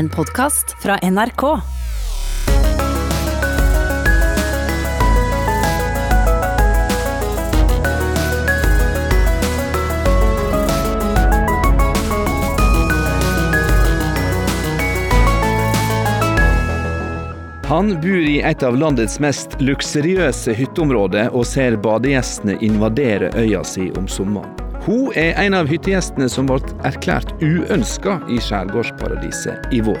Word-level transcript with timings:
En 0.00 0.08
podkast 0.08 0.76
fra 0.82 0.98
NRK. 1.10 1.42
Han 17.64 18.00
bor 18.00 18.06
i 18.06 18.40
et 18.40 18.62
av 18.62 18.78
landets 18.78 19.20
mest 19.20 19.58
luksuriøse 19.60 20.56
hytteområder 20.56 21.28
og 21.28 21.44
ser 21.44 21.76
badegjestene 21.76 22.56
invadere 22.64 23.34
øya 23.36 23.60
si 23.68 23.90
om 24.00 24.08
sommeren. 24.08 24.59
Hun 24.80 25.10
er 25.12 25.34
en 25.36 25.52
av 25.52 25.68
hyttegjestene 25.68 26.24
som 26.32 26.46
ble 26.48 26.56
erklært 26.88 27.34
uønska 27.44 28.14
i 28.32 28.38
skjærgårdsparadiset 28.40 29.74
i 29.76 29.82
vår. 29.84 30.00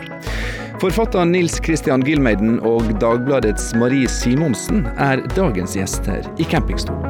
Forfatteren 0.80 1.34
Nils 1.34 1.58
Christian 1.60 2.00
Gilmeiden 2.06 2.56
og 2.64 2.88
Dagbladets 3.02 3.74
Marie 3.76 4.08
Simonsen 4.08 4.86
er 4.96 5.20
dagens 5.36 5.76
gjester 5.76 6.24
i 6.40 6.46
campingstolen. 6.48 7.04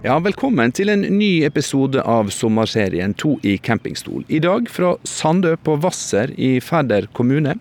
Ja, 0.00 0.14
velkommen 0.24 0.72
til 0.72 0.88
en 0.88 1.04
ny 1.18 1.42
episode 1.44 2.00
av 2.08 2.32
sommerserien 2.32 3.12
To 3.20 3.34
i 3.44 3.58
campingstol. 3.60 4.24
I 4.32 4.40
dag 4.40 4.72
fra 4.72 4.94
Sandø 5.04 5.58
på 5.60 5.76
Hvasser 5.82 6.32
i 6.40 6.54
Færder 6.64 7.04
kommune. 7.12 7.58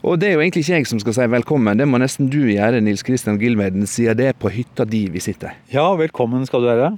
Og 0.00 0.16
det 0.16 0.30
er 0.30 0.38
jo 0.38 0.40
egentlig 0.40 0.62
ikke 0.64 0.78
jeg 0.78 0.88
som 0.88 1.00
skal 1.02 1.12
si 1.12 1.24
velkommen, 1.28 1.76
det 1.76 1.84
må 1.88 1.98
nesten 2.00 2.30
du 2.32 2.38
gjøre, 2.48 2.80
Nils 2.80 3.02
Kristian 3.04 3.36
Gilmeiden, 3.40 3.84
siden 3.88 4.16
det 4.16 4.30
er 4.30 4.38
på 4.38 4.48
hytta 4.52 4.86
di 4.88 5.04
vi 5.12 5.20
sitter. 5.20 5.52
Ja, 5.74 5.90
velkommen 5.98 6.46
skal 6.48 6.64
du 6.64 6.70
være. 6.70 6.90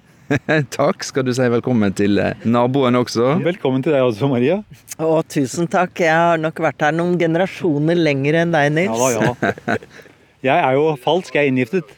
Takk. 0.72 1.02
Skal 1.04 1.26
du 1.26 1.32
si 1.34 1.44
velkommen 1.50 1.92
til 1.98 2.16
eh, 2.22 2.44
naboen 2.48 2.96
også? 2.96 3.34
Velkommen 3.42 3.82
til 3.84 3.92
deg 3.92 4.06
også, 4.06 4.30
Maria. 4.30 4.60
Å, 5.02 5.10
tusen 5.28 5.66
takk. 5.68 5.98
Jeg 6.00 6.14
har 6.14 6.40
nok 6.40 6.62
vært 6.62 6.86
her 6.86 6.94
noen 6.94 7.18
generasjoner 7.20 7.98
lenger 7.98 8.38
enn 8.44 8.54
deg, 8.54 8.70
Nils. 8.78 9.02
Ja 9.02 9.26
da, 9.26 9.50
ja. 9.74 9.76
Jeg 10.46 10.58
er 10.58 10.74
jo 10.74 10.86
falsk, 10.98 11.36
jeg 11.36 11.46
er 11.46 11.52
inngiftet. 11.52 11.90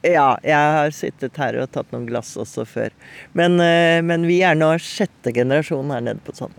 Ja, 0.00 0.30
jeg 0.40 0.56
har 0.56 0.94
sittet 0.96 1.36
her 1.36 1.58
og 1.60 1.66
tatt 1.74 1.90
noen 1.92 2.06
glass 2.08 2.30
også 2.40 2.64
før. 2.64 2.94
Men, 3.36 3.58
eh, 3.60 3.98
men 4.00 4.24
vi 4.28 4.38
er 4.46 4.56
nå 4.56 4.70
sjette 4.80 5.34
generasjon 5.36 5.92
her 5.92 6.06
nede 6.06 6.24
på 6.24 6.32
Sand. 6.38 6.54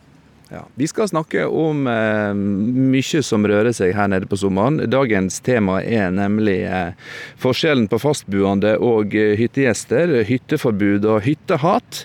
Ja, 0.53 0.65
Vi 0.75 0.87
skal 0.87 1.07
snakke 1.07 1.45
om 1.47 1.85
eh, 1.87 2.33
mye 2.35 3.21
som 3.23 3.45
rører 3.47 3.71
seg 3.71 3.93
her 3.95 4.09
nede 4.11 4.27
på 4.27 4.35
sommeren. 4.35 4.81
Dagens 4.91 5.37
tema 5.45 5.77
er 5.79 6.09
nemlig 6.11 6.57
eh, 6.67 6.91
forskjellen 7.39 7.85
på 7.87 8.01
fastboende 8.03 8.73
og 8.83 9.15
eh, 9.15 9.37
hyttegjester, 9.39 10.11
hytteforbud 10.27 11.07
og 11.07 11.23
hyttehat. 11.23 12.01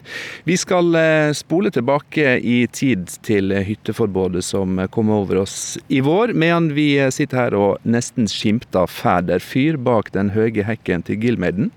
Vi 0.46 0.54
skal 0.62 0.94
eh, 0.94 1.32
spole 1.34 1.74
tilbake 1.74 2.36
i 2.38 2.60
tid 2.70 3.10
til 3.26 3.50
hytteforbudet 3.66 4.46
som 4.46 4.78
kom 4.94 5.10
over 5.10 5.42
oss 5.42 5.58
i 5.90 5.98
vår, 6.06 6.36
medan 6.38 6.70
vi 6.78 6.92
eh, 7.02 7.10
sitter 7.10 7.48
her 7.48 7.58
og 7.58 7.82
nesten 7.82 8.30
skimter 8.30 8.86
fæder 8.86 9.42
fyr 9.42 9.74
bak 9.74 10.14
den 10.14 10.36
høye 10.38 10.70
hekken 10.70 11.02
til 11.10 11.18
Gilmeiden. 11.18 11.74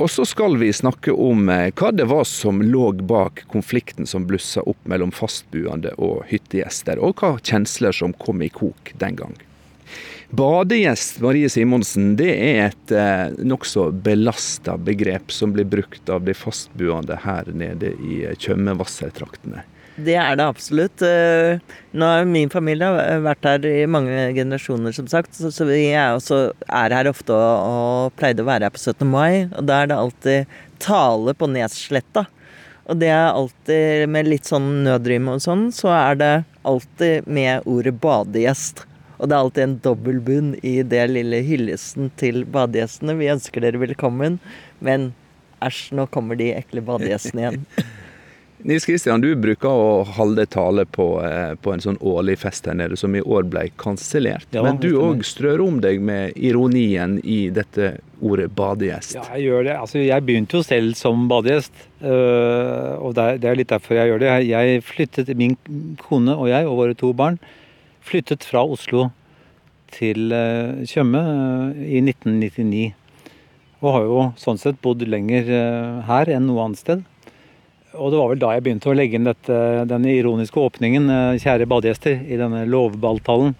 Og 0.00 0.08
så 0.10 0.24
skal 0.24 0.56
vi 0.56 0.70
snakke 0.72 1.12
om 1.12 1.50
eh, 1.52 1.66
hva 1.76 1.90
det 1.92 2.06
var 2.08 2.24
som 2.24 2.62
lå 2.64 2.86
bak 3.04 3.42
konflikten 3.52 4.08
som 4.08 4.24
blussa 4.24 4.62
opp 4.64 4.80
mellom 4.88 5.12
fastboende 5.12 5.92
og 6.00 6.22
hyttegjester, 6.30 6.96
og 7.04 7.20
hva 7.20 7.34
kjensler 7.44 7.92
som 7.92 8.14
kom 8.16 8.40
i 8.40 8.48
kok 8.48 8.94
den 9.02 9.18
gang. 9.18 9.34
Badegjest 10.30 11.18
Marie 11.20 11.50
Simonsen, 11.52 12.14
det 12.16 12.30
er 12.32 12.70
et 12.70 12.94
eh, 12.96 13.26
nokså 13.44 13.90
belasta 14.06 14.78
begrep 14.80 15.34
som 15.36 15.52
blir 15.52 15.68
brukt 15.68 16.08
av 16.08 16.24
de 16.24 16.32
fastboende 16.38 17.20
her 17.26 17.52
nede 17.52 17.92
i 18.00 18.22
Tjøme-Hvasser-traktene. 18.38 19.66
Det 19.96 20.14
er 20.16 20.36
det 20.38 20.46
absolutt. 20.46 21.02
Eh, 21.02 21.60
Nå 21.92 22.06
har 22.06 22.28
min 22.28 22.50
familie 22.52 22.88
vært 23.24 23.46
her 23.48 23.66
i 23.68 23.86
mange 23.90 24.30
generasjoner, 24.36 24.94
som 24.96 25.08
sagt. 25.10 25.34
Så, 25.36 25.66
vi 25.68 25.90
er, 25.90 26.14
også, 26.14 26.52
er 26.68 26.94
her 26.94 27.10
ofte 27.10 27.34
og, 27.34 27.70
og 27.70 28.18
pleide 28.20 28.44
å 28.44 28.48
være 28.48 28.68
her 28.68 28.74
på 28.74 28.82
17. 28.82 29.06
mai. 29.10 29.48
Og 29.50 29.66
da 29.68 29.82
er 29.82 29.90
det 29.90 29.98
alltid 29.98 30.60
tale 30.80 31.34
på 31.36 31.50
Nessletta. 31.50 32.26
Og 32.90 32.98
det 32.98 33.10
er 33.14 33.28
alltid 33.28 34.08
med 34.10 34.30
litt 34.30 34.48
sånn 34.50 34.80
nødrym 34.86 35.28
og 35.30 35.42
sånn, 35.44 35.68
så 35.74 35.92
er 35.94 36.16
det 36.18 36.32
alltid 36.66 37.28
med 37.30 37.66
ordet 37.70 37.94
badegjest. 38.02 38.84
Og 39.20 39.28
det 39.28 39.36
er 39.36 39.44
alltid 39.44 39.66
en 39.66 39.78
dobbeltbunn 39.84 40.52
i 40.66 40.80
det 40.82 41.04
lille 41.12 41.42
hyllesten 41.46 42.08
til 42.18 42.42
badegjestene. 42.50 43.18
Vi 43.20 43.30
ønsker 43.30 43.62
dere 43.62 43.82
velkommen, 43.82 44.40
men 44.82 45.10
æsj, 45.62 45.90
nå 45.98 46.08
kommer 46.10 46.40
de 46.40 46.54
ekle 46.56 46.82
badegjestene 46.86 47.44
igjen. 47.44 47.66
Nils 48.62 48.84
Kristian, 48.84 49.20
du 49.22 49.30
bruker 49.40 49.68
å 49.72 50.02
holde 50.18 50.44
tale 50.50 50.84
på, 50.84 51.04
eh, 51.24 51.54
på 51.62 51.72
en 51.72 51.80
sånn 51.80 51.96
årlig 52.04 52.36
fest 52.42 52.66
her 52.68 52.74
nede, 52.76 52.96
som 52.98 53.14
i 53.16 53.22
år 53.22 53.46
ble 53.48 53.70
kansellert. 53.80 54.44
Ja, 54.52 54.62
Men 54.62 54.76
du 54.82 54.92
òg 55.00 55.22
strør 55.24 55.62
om 55.66 55.80
deg 55.80 56.00
med 56.00 56.36
ironien 56.36 57.18
i 57.24 57.48
dette 57.48 58.00
ordet 58.20 58.50
badegjest. 58.54 59.14
Ja, 59.16 59.22
jeg 59.34 59.48
gjør 59.48 59.64
det. 59.64 59.76
Altså, 59.80 60.04
jeg 60.04 60.26
begynte 60.26 60.58
jo 60.58 60.62
selv 60.62 60.94
som 60.94 61.26
badegjest, 61.28 61.72
øh, 62.02 63.00
og 63.00 63.14
det 63.14 63.44
er, 63.44 63.56
litt 63.56 63.68
derfor 63.72 63.96
jeg 63.96 64.10
gjør 64.10 64.20
det. 64.20 64.46
Jeg- 64.48 64.84
flyttet, 64.84 65.36
min 65.36 65.56
kone 65.96 66.36
og 66.36 66.48
jeg 66.48 66.66
og 66.66 66.76
våre 66.76 66.96
to 66.96 67.12
barn 67.14 67.38
flyttet 68.04 68.44
fra 68.44 68.62
Oslo 68.64 69.10
til 69.92 70.30
øh, 70.32 70.84
Tjøme 70.84 71.16
øh, 71.16 71.80
i 71.88 72.00
1999. 72.00 72.92
Og 73.82 73.92
har 73.94 74.02
jo 74.02 74.32
sånn 74.36 74.58
sett 74.58 74.82
bodd 74.82 75.00
lenger 75.08 75.46
her 76.04 76.26
enn 76.28 76.46
noe 76.46 76.66
annet 76.66 76.76
sted. 76.76 77.04
Og 77.98 78.12
det 78.12 78.20
var 78.20 78.30
vel 78.30 78.42
da 78.42 78.52
jeg 78.54 78.64
begynte 78.66 78.90
å 78.90 78.94
legge 78.94 79.18
inn 79.18 79.26
dette, 79.26 79.56
denne 79.90 80.12
ironiske 80.14 80.60
åpningen, 80.62 81.10
øh, 81.10 81.40
kjære 81.42 81.66
badegjester, 81.70 82.20
i 82.22 82.38
denne 82.38 82.62
lovballtalen. 82.70 83.56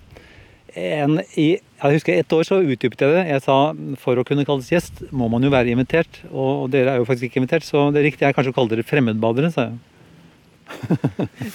En, 0.78 1.18
i, 1.34 1.48
jeg 1.58 1.96
husker 1.96 2.14
Et 2.14 2.32
år 2.36 2.44
så 2.46 2.60
utdypet 2.62 3.02
jeg 3.02 3.14
det. 3.16 3.24
Jeg 3.26 3.42
sa 3.42 3.56
for 3.98 4.20
å 4.20 4.24
kunne 4.26 4.44
kalles 4.46 4.68
gjest 4.70 5.02
må 5.10 5.26
man 5.32 5.42
jo 5.42 5.50
være 5.50 5.72
invitert. 5.74 6.20
Og, 6.30 6.66
og 6.66 6.68
dere 6.74 6.94
er 6.94 7.02
jo 7.02 7.08
faktisk 7.08 7.30
ikke 7.30 7.42
invitert, 7.42 7.66
så 7.66 7.88
det 7.94 8.04
riktige 8.06 8.30
er 8.30 8.36
kanskje 8.36 8.54
å 8.54 8.58
kalle 8.58 8.76
dere 8.76 8.86
fremmedbadere. 8.86 9.50
sa 9.54 9.70
jeg. 9.70 9.80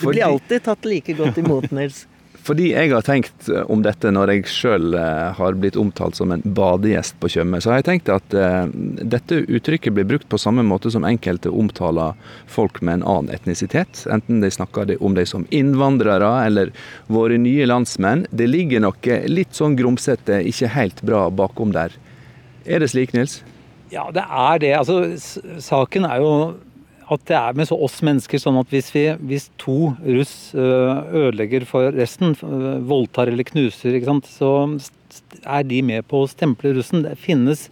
Du 0.01 0.09
blir 0.09 0.25
alltid 0.25 0.65
tatt 0.65 0.89
like 0.89 1.15
godt 1.15 1.39
imot, 1.39 1.71
Nils. 1.71 2.03
Fordi 2.45 2.67
jeg 2.75 2.91
har 2.91 3.05
tenkt 3.05 3.47
eh, 3.49 3.63
om 3.71 3.81
dette 3.85 4.11
når 4.13 4.35
jeg 4.35 4.49
sjøl 4.51 4.93
har 5.37 5.57
blitt 5.57 5.77
omtalt 5.79 6.17
som 6.19 6.33
en 6.33 6.43
badegjest 6.45 7.17
på 7.21 7.31
Tjøme, 7.33 7.61
så 7.61 7.71
har 7.71 7.81
jeg 7.81 7.87
tenkt 7.89 8.11
at 8.13 8.35
eh, 8.37 8.67
dette 9.01 9.41
uttrykket 9.45 9.95
blir 9.95 10.07
brukt 10.09 10.29
på 10.29 10.39
samme 10.41 10.65
måte 10.67 10.91
som 10.93 11.07
enkelte 11.07 11.49
omtaler 11.49 12.13
folk 12.51 12.81
med 12.85 12.99
en 12.99 13.07
annen 13.15 13.33
etnisitet. 13.33 14.03
Enten 14.11 14.43
de 14.43 14.51
snakker 14.53 14.93
om 15.01 15.17
dem 15.17 15.25
som 15.29 15.47
innvandrere 15.49 16.31
eller 16.45 16.73
våre 17.09 17.39
nye 17.41 17.65
landsmenn. 17.65 18.27
Det 18.29 18.49
ligger 18.51 18.85
noe 18.85 19.19
litt 19.31 19.57
sånn 19.57 19.77
grumsete, 19.79 20.43
ikke 20.45 20.73
helt 20.75 21.01
bra 21.05 21.25
bakom 21.33 21.73
der. 21.75 21.95
Er 22.65 22.81
det 22.81 22.93
slik, 22.93 23.13
Nils? 23.17 23.41
Ja, 23.93 24.07
det 24.13 24.25
er 24.25 24.61
det. 24.61 24.71
Altså, 24.77 25.01
saken 25.61 26.07
er 26.09 26.21
jo 26.21 26.31
at 27.05 27.25
det 27.29 27.35
er 27.37 27.57
med 27.57 27.69
oss 27.75 27.99
mennesker 28.05 28.41
sånn 28.41 28.57
at 28.57 28.71
hvis, 28.73 28.87
vi, 28.95 29.03
hvis 29.29 29.49
to 29.61 29.91
russ 30.01 30.55
øh, 30.57 31.03
ødelegger 31.25 31.67
for 31.69 31.93
resten, 31.93 32.33
øh, 32.41 32.79
voldtar 32.89 33.29
eller 33.29 33.45
knuser, 33.45 33.97
sant, 34.07 34.29
så 34.29 34.51
er 35.45 35.67
de 35.69 35.83
med 35.85 36.07
på 36.09 36.23
å 36.23 36.29
stemple 36.31 36.73
russen. 36.77 37.05
Det 37.05 37.13
finnes 37.21 37.67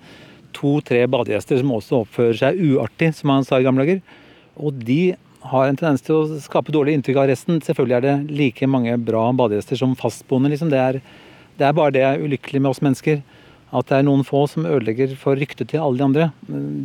to-tre 0.54 1.02
badegjester 1.10 1.60
som 1.60 1.74
også 1.74 2.04
oppfører 2.04 2.40
seg 2.44 2.62
uartig, 2.62 3.14
som 3.18 3.34
han 3.34 3.48
sa 3.48 3.58
i 3.58 3.66
gamle 3.66 3.88
dager. 3.88 4.04
Og 4.62 4.78
de 4.86 5.16
har 5.50 5.68
en 5.68 5.80
tendens 5.80 6.06
til 6.06 6.20
å 6.20 6.40
skape 6.44 6.74
dårlig 6.76 6.94
inntrykk 6.98 7.24
av 7.24 7.32
resten. 7.34 7.62
Selvfølgelig 7.66 7.98
er 7.98 8.06
det 8.06 8.38
like 8.38 8.70
mange 8.70 8.94
bra 9.02 9.26
badegjester 9.36 9.82
som 9.82 9.98
fastboende. 10.00 10.54
Liksom. 10.54 10.70
Det, 10.72 10.80
er, 10.80 11.02
det 11.58 11.68
er 11.68 11.76
bare 11.78 11.96
det 11.96 12.06
ulykkelige 12.22 12.64
med 12.64 12.72
oss 12.72 12.84
mennesker. 12.86 13.24
At 13.74 13.90
det 13.90 14.00
er 14.00 14.06
noen 14.06 14.26
få 14.28 14.44
som 14.52 14.68
ødelegger 14.70 15.16
for 15.18 15.40
ryktet 15.40 15.72
til 15.72 15.82
alle 15.82 15.98
de 15.98 16.06
andre. 16.06 16.26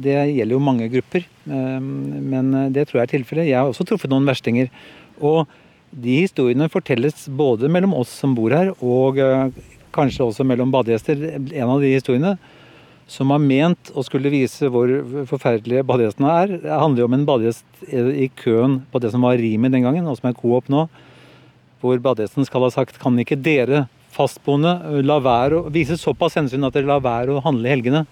Det 0.04 0.16
gjelder 0.32 0.54
jo 0.56 0.64
mange 0.64 0.88
grupper, 0.92 1.26
eh, 1.48 1.80
men 1.80 2.52
det 2.72 2.88
tror 2.88 3.02
jeg 3.02 3.08
er 3.08 3.14
tilfellet. 3.16 3.50
Jeg 3.50 3.60
har 3.60 3.68
også 3.68 3.86
truffet 3.88 4.12
noen 4.12 4.28
verstinger. 4.28 4.70
Og 5.20 5.44
de 5.90 6.20
historiene 6.22 6.68
fortelles 6.72 7.26
både 7.32 7.68
mellom 7.72 7.94
oss 7.96 8.12
som 8.22 8.34
bor 8.36 8.52
her, 8.54 8.72
og 8.84 9.20
eh, 9.22 9.50
kanskje 9.94 10.26
også 10.26 10.46
mellom 10.46 10.72
badegjester. 10.72 11.20
En 11.38 11.74
av 11.74 11.82
de 11.84 11.92
historiene 11.94 12.36
som 13.08 13.32
har 13.32 13.40
ment 13.40 13.90
å 13.96 14.04
skulle 14.04 14.32
vise 14.32 14.68
hvor 14.68 14.90
forferdelige 15.30 15.86
badegjestene 15.88 16.32
er, 16.42 16.56
det 16.60 16.80
handler 16.80 17.02
jo 17.02 17.08
om 17.08 17.16
en 17.16 17.28
badegjest 17.28 17.84
i 17.88 18.28
køen 18.36 18.82
på 18.92 19.00
det 19.00 19.14
som 19.14 19.24
var 19.24 19.38
Rimi 19.40 19.70
den 19.72 19.86
gangen, 19.86 20.08
og 20.08 20.18
som 20.18 20.28
er 20.28 20.36
Coop 20.36 20.68
nå, 20.72 20.84
hvor 21.80 22.02
badegjesten 22.04 22.44
skal 22.44 22.66
ha 22.66 22.72
sagt 22.74 22.98
kan 23.00 23.16
ikke 23.22 23.38
dere 23.40 23.86
fastboende 24.18 25.02
lar 25.06 25.22
være 25.24 25.62
å 25.62 25.72
vise 25.72 25.98
såpass 26.00 26.36
hensyn 26.38 26.66
at 26.66 26.74
dere 26.76 26.90
lar 26.90 27.04
være 27.04 27.36
å 27.36 27.44
handle 27.44 27.70
i 27.70 27.74
helgene 27.76 28.04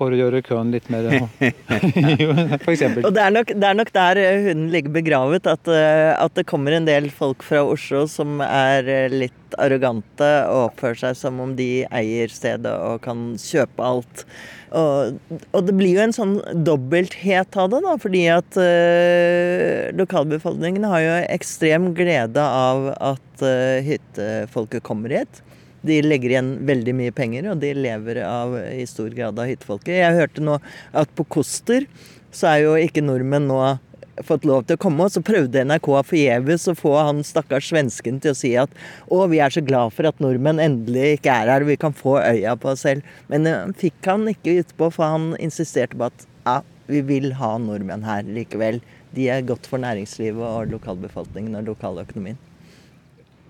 for 0.00 0.14
å 0.14 0.18
gjøre 0.18 0.42
køen 0.46 0.72
litt 0.74 0.88
mer 0.92 1.08
Jo, 2.22 2.32
For 2.64 2.72
eksempel. 2.72 3.04
Og 3.06 3.14
det 3.16 3.24
er, 3.24 3.34
nok, 3.34 3.52
det 3.52 3.68
er 3.68 3.76
nok 3.78 3.92
der 3.96 4.20
eh, 4.20 4.46
hunden 4.48 4.70
ligger 4.72 4.94
begravet, 4.96 5.48
at, 5.50 5.68
eh, 5.70 6.12
at 6.16 6.36
det 6.38 6.46
kommer 6.48 6.76
en 6.76 6.88
del 6.88 7.10
folk 7.14 7.44
fra 7.46 7.62
Oslo 7.66 8.06
som 8.10 8.40
er 8.44 8.88
eh, 8.88 9.12
litt 9.12 9.36
arrogante 9.60 10.30
og 10.48 10.70
oppfører 10.70 11.00
seg 11.02 11.18
som 11.18 11.40
om 11.42 11.52
de 11.58 11.84
eier 11.90 12.30
stedet 12.32 12.70
og 12.70 13.02
kan 13.04 13.34
kjøpe 13.40 13.82
alt. 13.82 14.24
og, 14.70 15.18
og, 15.50 15.60
det 15.66 15.74
blir 15.74 15.96
jo 15.96 16.04
en 16.04 16.14
sånn 16.14 16.36
dobbelthet 16.66 17.58
av 17.58 17.72
det, 17.72 17.80
da, 17.82 17.96
fordi 17.98 18.22
at 18.30 18.58
uh, 18.60 19.90
lokalbefolkningen 19.98 20.86
har 20.86 21.02
jo 21.02 21.16
ekstrem 21.34 21.90
glede 21.98 22.44
av 22.44 22.92
at 22.94 23.42
uh, 23.42 23.82
hyttefolket 23.82 24.86
kommer 24.86 25.18
hit. 25.18 25.42
De 25.86 26.00
legger 26.04 26.34
igjen 26.34 26.54
veldig 26.68 26.94
mye 26.96 27.12
penger, 27.16 27.50
og 27.52 27.60
de 27.62 27.74
lever 27.76 28.22
av, 28.26 28.56
i 28.72 28.86
stor 28.88 29.12
grad 29.16 29.38
av 29.40 29.48
hyttefolket. 29.48 29.94
Jeg 30.02 30.18
hørte 30.18 30.44
nå 30.44 30.58
at 30.92 31.12
på 31.16 31.26
Koster 31.36 31.86
så 32.30 32.52
er 32.52 32.64
jo 32.64 32.74
ikke 32.78 33.04
nordmenn 33.04 33.48
nå 33.50 33.60
fått 34.26 34.44
lov 34.48 34.66
til 34.66 34.76
å 34.76 34.80
komme. 34.80 35.06
Og 35.06 35.14
så 35.14 35.22
prøvde 35.24 35.64
NRK 35.66 35.88
forgjeves 36.08 36.68
å 36.70 36.76
få 36.78 36.94
han 36.98 37.22
stakkars 37.26 37.70
svensken 37.72 38.20
til 38.22 38.34
å 38.34 38.38
si 38.38 38.52
at 38.60 38.72
å, 39.08 39.22
vi 39.30 39.40
er 39.42 39.54
så 39.54 39.62
glad 39.64 39.94
for 39.96 40.08
at 40.10 40.20
nordmenn 40.22 40.62
endelig 40.62 41.16
ikke 41.18 41.36
er 41.42 41.54
her, 41.54 41.66
vi 41.68 41.78
kan 41.80 41.96
få 41.96 42.18
øya 42.20 42.56
på 42.60 42.72
oss 42.74 42.84
selv. 42.86 43.06
Men 43.32 43.48
uh, 43.48 43.72
fikk 43.80 43.98
han 44.10 44.28
ikke 44.30 44.60
utpå, 44.62 44.92
for 44.96 45.16
han 45.16 45.32
insisterte 45.40 45.98
på 45.98 46.10
at 46.10 46.28
ja, 46.46 46.60
vi 46.90 47.02
vil 47.06 47.32
ha 47.40 47.54
nordmenn 47.62 48.06
her 48.06 48.26
likevel. 48.28 48.80
De 49.16 49.26
er 49.32 49.46
godt 49.46 49.66
for 49.70 49.82
næringslivet 49.82 50.44
og 50.44 50.70
lokalbefolkningen 50.76 51.58
og 51.58 51.72
lokaløkonomien. 51.72 52.38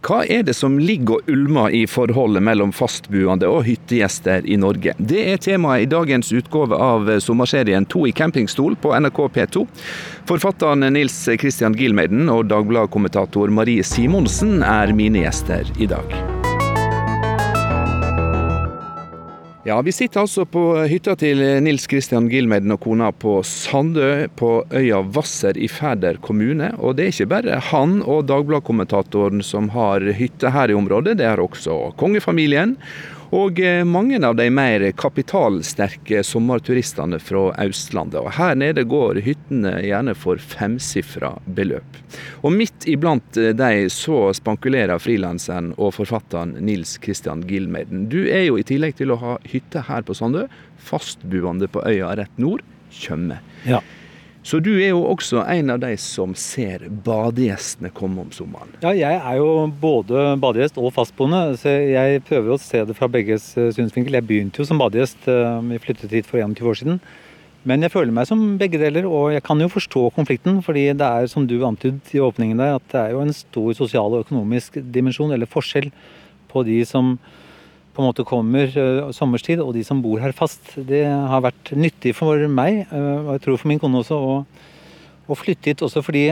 Hva 0.00 0.22
er 0.24 0.44
det 0.48 0.54
som 0.56 0.78
ligger 0.80 1.18
og 1.18 1.28
ulmer 1.28 1.74
i 1.76 1.82
forholdet 1.90 2.44
mellom 2.46 2.72
fastboende 2.72 3.48
og 3.50 3.66
hyttegjester 3.66 4.46
i 4.48 4.56
Norge? 4.60 4.94
Det 4.96 5.26
er 5.34 5.42
temaet 5.44 5.84
i 5.84 5.90
dagens 5.92 6.32
utgave 6.32 6.78
av 6.80 7.12
sommerserien 7.20 7.84
To 7.92 8.06
i 8.08 8.14
campingstol 8.16 8.78
på 8.80 8.94
NRK 8.96 9.22
P2. 9.36 9.66
Forfatteren 10.30 10.88
Nils 10.96 11.20
Christian 11.36 11.76
Gilmeiden 11.76 12.32
og 12.32 12.48
Dagbladet-kommentator 12.48 13.52
Marie 13.52 13.84
Simonsen 13.84 14.60
er 14.64 14.96
mine 14.96 15.26
gjester 15.26 15.68
i 15.76 15.90
dag. 15.90 16.29
Ja, 19.64 19.82
Vi 19.82 19.92
sitter 19.92 20.22
altså 20.22 20.46
på 20.48 20.60
hytta 20.88 21.12
til 21.20 21.42
Nils 21.60 21.84
Kristian 21.90 22.30
Gilmeden 22.32 22.72
og 22.72 22.78
kona 22.80 23.10
på 23.12 23.42
Sandø 23.44 24.24
på 24.32 24.62
øya 24.72 25.02
Hvasser 25.04 25.58
i 25.60 25.68
Færder 25.68 26.16
kommune. 26.24 26.70
Og 26.80 26.96
det 26.96 27.04
er 27.04 27.12
ikke 27.12 27.28
bare 27.28 27.58
han 27.68 27.98
og 28.00 28.24
Dagbladet-kommentatoren 28.30 29.44
som 29.44 29.68
har 29.74 30.06
hytte 30.16 30.48
her 30.54 30.72
i 30.72 30.78
området, 30.78 31.18
det 31.20 31.28
har 31.28 31.44
også 31.44 31.92
kongefamilien 32.00 32.72
og 33.30 33.60
eh, 33.62 33.84
mange 33.86 34.18
av 34.26 34.34
de 34.36 34.48
mer 34.50 34.82
kapitalsterke 34.98 36.22
sommerturistene 36.26 37.20
fra 37.22 37.44
Østlandet. 37.62 38.18
Og 38.18 38.34
her 38.34 38.56
nede 38.58 38.82
går 38.90 39.20
hyttene 39.22 39.76
gjerne 39.84 40.16
for 40.18 40.42
femsifra 40.42 41.36
beløp. 41.46 42.00
Og 42.42 42.56
midt 42.56 42.88
iblant 42.90 43.38
eh, 43.38 43.52
de 43.54 43.86
så 43.94 44.32
spankulerer 44.36 44.98
frilanseren 45.02 45.72
og 45.76 45.94
forfatteren 46.00 46.56
Nils 46.58 46.96
Kristian 47.02 47.46
Gilmeiden. 47.46 48.08
Du 48.10 48.24
er 48.24 48.48
jo 48.48 48.58
i 48.58 48.66
tillegg 48.66 48.98
til 48.98 49.14
å 49.14 49.20
ha 49.22 49.38
hytte 49.52 49.86
her 49.86 50.02
på 50.06 50.16
Sandø, 50.18 50.48
fastboende 50.90 51.70
på 51.70 51.84
øya 51.86 52.16
rett 52.18 52.42
nord, 52.42 52.66
Tjøme. 52.90 53.36
Ja. 53.62 53.78
Så 54.42 54.56
du 54.64 54.70
er 54.78 54.94
jo 54.94 55.02
også 55.04 55.42
en 55.52 55.72
av 55.74 55.82
de 55.82 55.90
som 56.00 56.32
ser 56.38 56.86
badegjestene 57.04 57.90
komme 57.92 58.22
om 58.24 58.30
sommeren? 58.32 58.72
Ja, 58.80 58.94
jeg 58.96 59.18
er 59.18 59.36
jo 59.36 59.66
både 59.82 60.30
badegjest 60.40 60.78
og 60.80 60.94
fastboende, 60.96 61.58
så 61.60 61.74
jeg 61.76 62.22
prøver 62.28 62.54
å 62.54 62.60
se 62.60 62.80
det 62.88 62.96
fra 62.96 63.08
begges 63.12 63.50
eh, 63.60 63.68
synsvinkel. 63.76 64.16
Jeg 64.16 64.26
begynte 64.30 64.62
jo 64.62 64.68
som 64.70 64.80
badegjest, 64.80 65.28
eh, 65.28 65.58
vi 65.68 65.82
flyttet 65.84 66.14
hit 66.16 66.30
for 66.30 66.40
21 66.40 66.70
år 66.72 66.80
siden. 66.80 67.02
Men 67.68 67.84
jeg 67.84 67.92
føler 67.92 68.16
meg 68.16 68.30
som 68.30 68.56
begge 68.56 68.80
deler, 68.80 69.04
og 69.04 69.34
jeg 69.34 69.44
kan 69.44 69.60
jo 69.60 69.68
forstå 69.68 70.06
konflikten. 70.16 70.62
fordi 70.64 70.86
det 70.96 71.04
er, 71.04 71.28
som 71.28 71.46
du 71.46 71.58
antydet 71.66 72.14
i 72.16 72.24
åpningen 72.24 72.56
der, 72.56 72.80
at 72.80 72.88
det 72.88 73.00
er 73.00 73.10
jo 73.12 73.20
en 73.20 73.36
stor 73.36 73.74
sosial 73.76 74.16
og 74.16 74.24
økonomisk 74.24 74.80
dimensjon, 74.80 75.32
eller 75.36 75.46
forskjell, 75.46 75.90
på 76.48 76.64
de 76.64 76.80
som 76.88 77.18
på 77.94 78.02
en 78.02 78.06
måte 78.06 78.26
kommer 78.26 78.70
uh, 78.76 79.10
sommerstid, 79.14 79.62
og 79.62 79.74
de 79.74 79.82
som 79.86 80.02
bor 80.02 80.20
her 80.22 80.34
fast. 80.36 80.62
Det 80.76 81.02
har 81.06 81.42
vært 81.44 81.72
nyttig 81.76 82.14
for 82.18 82.46
meg, 82.50 82.84
uh, 82.92 83.26
og 83.26 83.32
jeg 83.34 83.44
tror 83.46 83.58
for 83.58 83.70
min 83.72 83.82
kone 83.82 84.00
også, 84.02 84.16
å, 84.18 84.38
å, 85.26 85.38
flytte 85.38 85.72
hit 85.72 85.84
også 85.86 86.04
fordi 86.06 86.28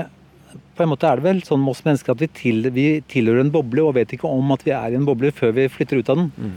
på 0.48 0.84
en 0.84 0.90
måte 0.92 1.04
er 1.04 1.18
det 1.18 1.26
vel 1.26 1.42
sånn 1.44 1.60
med 1.60 1.74
oss 1.74 1.84
mennesker 1.84 2.14
at 2.14 2.22
vi, 2.22 2.28
til, 2.32 2.70
vi, 2.72 2.86
tilhører 3.10 3.42
en 3.44 3.52
boble 3.52 3.82
og 3.84 3.96
vet 3.98 4.14
ikke 4.14 4.30
om 4.30 4.54
at 4.54 4.62
vi 4.64 4.72
er 4.72 4.94
i 4.94 4.98
en 4.98 5.06
boble 5.06 5.32
før 5.34 5.52
vi 5.58 5.66
flytter 5.70 6.00
ut 6.00 6.12
av 6.14 6.22
den. 6.22 6.30
Mm. 6.38 6.54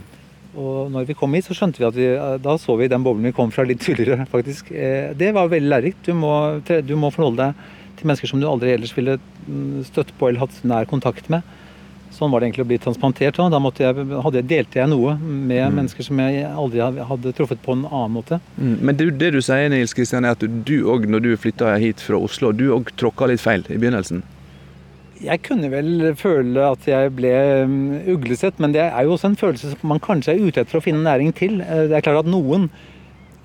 Og 0.62 0.92
når 0.94 1.08
vi 1.08 1.16
kom 1.18 1.34
hit, 1.36 1.48
så 1.48 1.56
skjønte 1.56 1.80
vi 1.80 1.88
at 1.88 1.98
vi, 1.98 2.06
eh, 2.12 2.38
da 2.44 2.54
så 2.60 2.76
vi 2.78 2.88
den 2.92 3.04
boblen 3.04 3.28
vi 3.28 3.34
kom 3.36 3.52
fra 3.52 3.66
litt 3.68 3.82
tidligere, 3.84 4.24
faktisk. 4.34 4.70
Det 4.72 5.30
var 5.34 5.50
veldig 5.52 5.72
lærerikt. 5.74 6.08
Du, 6.08 6.80
du 6.88 6.94
må 7.00 7.12
forholde 7.12 7.50
deg 7.50 7.98
til 7.98 8.08
mennesker 8.08 8.30
som 8.30 8.40
du 8.40 8.48
aldri 8.48 8.72
ellers 8.74 8.94
ville 8.96 9.18
mm, 9.18 9.82
støtt 9.90 10.14
på 10.18 10.30
eller 10.30 10.44
hatt 10.46 10.62
nær 10.68 10.88
kontakt 10.88 11.28
med. 11.32 11.44
Sånn 12.22 12.30
var 12.30 12.38
det 12.38 12.52
egentlig 12.52 12.62
å 12.62 12.70
bli 12.70 12.78
transplantert. 12.78 13.38
Da 13.50 13.58
måtte 13.58 13.82
jeg, 13.82 14.04
hadde, 14.22 14.44
delte 14.46 14.78
jeg 14.78 14.90
noe 14.92 15.16
med 15.18 15.58
mm. 15.58 15.78
mennesker 15.80 16.06
som 16.06 16.20
jeg 16.22 16.44
aldri 16.46 16.82
hadde 17.08 17.32
truffet 17.34 17.58
på 17.64 17.74
en 17.74 17.82
annen 17.88 18.14
måte. 18.14 18.38
Mm. 18.54 18.76
Men 18.78 18.98
det, 19.00 19.08
det, 19.18 19.32
du 19.34 19.40
sier, 19.42 19.66
Nils 19.72 19.96
Kristian, 19.96 20.28
er 20.28 20.36
at 20.36 20.44
du 20.46 20.76
òg, 20.92 21.08
når 21.10 21.24
du 21.24 21.32
flytta 21.40 21.74
hit 21.82 22.04
fra 22.04 22.20
Oslo, 22.22 22.52
du 22.54 22.68
òg 22.76 22.94
tråkka 23.00 23.26
litt 23.32 23.42
feil 23.42 23.66
i 23.66 23.80
begynnelsen? 23.80 24.22
Jeg 25.22 25.42
kunne 25.46 25.70
vel 25.70 26.12
føle 26.18 26.62
at 26.76 26.86
jeg 26.86 27.10
ble 27.18 27.32
mm, 27.66 27.82
uglesett, 28.14 28.62
men 28.62 28.74
det 28.74 28.84
er 28.84 29.06
jo 29.06 29.16
også 29.16 29.32
en 29.32 29.38
følelse 29.38 29.74
som 29.74 29.90
man 29.90 30.02
kanskje 30.02 30.36
er 30.36 30.46
ute 30.46 30.62
etter 30.62 30.78
å 30.78 30.84
finne 30.84 31.02
næring 31.02 31.34
til. 31.38 31.58
Eh, 31.62 31.84
det 31.90 31.98
er 31.98 32.06
klart 32.06 32.22
at 32.22 32.30
noen 32.30 32.68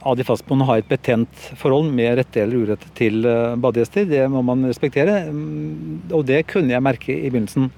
av 0.05 0.17
de 0.17 0.25
fastboende 0.25 0.69
har 0.69 0.81
et 0.81 0.89
betent 0.89 1.49
forhold 1.57 1.89
med 1.97 2.19
rette 2.21 2.45
eller 2.45 2.69
urette 2.69 2.93
til 2.97 3.25
eh, 3.25 3.57
badegjester. 3.57 4.05
Det 4.09 4.23
må 4.33 4.45
man 4.45 4.69
respektere, 4.69 5.23
mm, 5.33 6.13
og 6.13 6.29
det 6.29 6.43
kunne 6.53 6.77
jeg 6.77 6.85
merke 6.85 7.17
i 7.17 7.29
begynnelsen. 7.29 7.71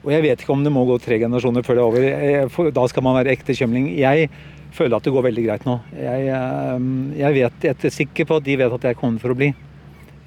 Og 0.00 0.12
jeg 0.14 0.24
vet 0.24 0.42
ikke 0.42 0.54
om 0.54 0.62
det 0.64 0.72
må 0.72 0.86
gå 0.88 0.96
tre 1.02 1.18
generasjoner 1.20 1.64
før 1.66 1.76
det 1.76 1.82
er 2.08 2.46
over. 2.48 2.72
Da 2.76 2.86
skal 2.88 3.04
man 3.04 3.18
være 3.18 3.34
ekte 3.34 3.56
kjømling. 3.56 3.90
Jeg 3.98 4.30
føler 4.76 4.96
at 4.96 5.06
det 5.06 5.12
går 5.12 5.26
veldig 5.28 5.46
greit 5.48 5.66
nå. 5.68 5.76
Jeg, 5.96 6.28
eh, 6.32 6.86
jeg 7.20 7.36
vet, 7.36 7.66
jeg 7.68 7.76
er 7.76 7.96
sikker 7.96 8.28
på 8.28 8.40
at 8.40 8.46
de 8.46 8.56
vet 8.60 8.76
at 8.76 8.86
jeg 8.90 8.98
kommer 9.00 9.22
for 9.22 9.34
å 9.34 9.38
bli. 9.38 9.50